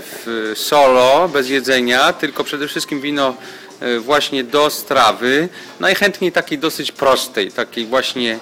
w 0.00 0.52
solo, 0.54 1.28
bez 1.28 1.48
jedzenia, 1.48 2.12
tylko 2.12 2.44
przede 2.44 2.68
wszystkim 2.68 3.00
wino 3.00 3.34
właśnie 4.00 4.44
do 4.44 4.70
strawy, 4.70 5.48
najchętniej 5.80 6.32
takiej 6.32 6.58
dosyć 6.58 6.92
prostej, 6.92 7.52
takiej 7.52 7.86
właśnie 7.86 8.38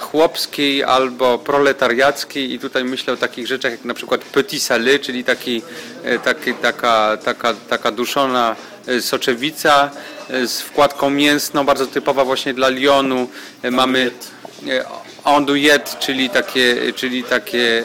chłopskiej 0.00 0.84
albo 0.84 1.38
proletariackiej 1.38 2.52
i 2.52 2.58
tutaj 2.58 2.84
myślę 2.84 3.12
o 3.14 3.16
takich 3.16 3.46
rzeczach 3.46 3.72
jak 3.72 3.84
na 3.84 3.94
przykład 3.94 4.20
petit 4.20 4.62
salé, 4.62 5.00
czyli 5.00 5.24
taki, 5.24 5.62
e, 6.04 6.18
taki, 6.18 6.54
taka, 6.54 7.16
taka, 7.24 7.54
taka 7.54 7.90
duszona 7.92 8.56
e, 8.86 9.00
soczewica 9.02 9.90
e, 10.30 10.46
z 10.46 10.60
wkładką 10.60 11.10
mięsną, 11.10 11.64
bardzo 11.64 11.86
typowa 11.86 12.24
właśnie 12.24 12.54
dla 12.54 12.68
Lyonu. 12.68 13.28
E, 13.62 13.70
Mamy 13.70 14.10
e, 14.68 14.84
andouillette, 15.24 15.96
czyli 16.00 16.30
takie, 16.30 16.92
czyli 16.96 17.24
takie 17.24 17.82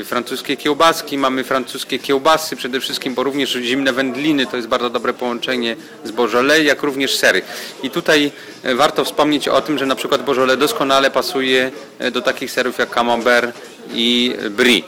e, 0.00 0.04
francuskie 0.04 0.56
kiełbaski, 0.56 1.18
mamy 1.18 1.44
francuskie 1.44 1.98
kiełbasy 1.98 2.56
przede 2.56 2.80
wszystkim, 2.80 3.14
bo 3.14 3.22
również 3.22 3.52
zimne 3.52 3.92
wędliny 3.92 4.46
to 4.46 4.56
jest 4.56 4.68
bardzo 4.68 4.90
dobre 4.90 5.12
połączenie 5.12 5.76
z 6.04 6.10
Beaujolais, 6.10 6.66
jak 6.66 6.82
również 6.82 7.16
sery. 7.16 7.42
I 7.82 7.90
tutaj 7.90 8.32
e, 8.62 8.74
warto 8.74 9.04
wspomnieć 9.04 9.48
o 9.48 9.60
tym, 9.60 9.78
że 9.78 9.86
na 9.86 9.94
przykład 9.94 10.22
Beaujolais 10.22 10.58
doskonale 10.58 11.10
pasuje 11.10 11.70
e, 11.98 12.10
do 12.10 12.22
takich 12.22 12.50
serów 12.50 12.78
jak 12.78 12.90
Camembert 12.90 13.58
i 13.92 14.34
Brie. 14.50 14.82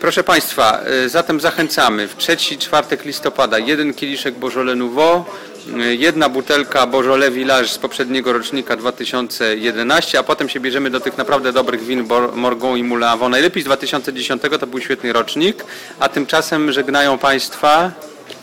Proszę 0.00 0.24
Państwa, 0.24 0.80
zatem 1.06 1.40
zachęcamy. 1.40 2.08
W 2.08 2.16
trzeci 2.16 2.58
czwartek 2.58 3.04
listopada 3.04 3.58
jeden 3.58 3.94
kieliszek 3.94 4.34
Beaujolais 4.34 4.78
Nouveau, 4.78 5.24
jedna 5.98 6.28
butelka 6.28 6.86
Beaujolais 6.86 7.34
Village 7.34 7.68
z 7.68 7.78
poprzedniego 7.78 8.32
rocznika 8.32 8.76
2011, 8.76 10.18
a 10.18 10.22
potem 10.22 10.48
się 10.48 10.60
bierzemy 10.60 10.90
do 10.90 11.00
tych 11.00 11.18
naprawdę 11.18 11.52
dobrych 11.52 11.84
win 11.84 12.08
Morgon 12.34 12.78
i 12.78 13.04
Avant. 13.04 13.30
Najlepiej 13.30 13.62
z 13.62 13.66
2010, 13.66 14.42
to 14.60 14.66
był 14.66 14.80
świetny 14.80 15.12
rocznik, 15.12 15.64
a 16.00 16.08
tymczasem 16.08 16.72
żegnają 16.72 17.18
Państwa 17.18 17.92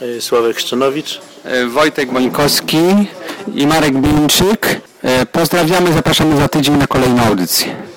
E, 0.01 0.21
Sławek 0.21 0.60
Szczonowicz. 0.60 1.21
e, 1.45 1.65
Wojtek 1.65 2.12
Bońkowski 2.12 2.77
i 3.55 3.67
Marek 3.67 3.93
Bińczyk. 3.93 4.82
E, 5.03 5.25
Pozdrawiamy, 5.25 5.93
zapraszamy 5.93 6.38
za 6.38 6.47
tydzień 6.47 6.77
na 6.77 6.88
kolejną 6.88 7.23
audycję. 7.23 7.88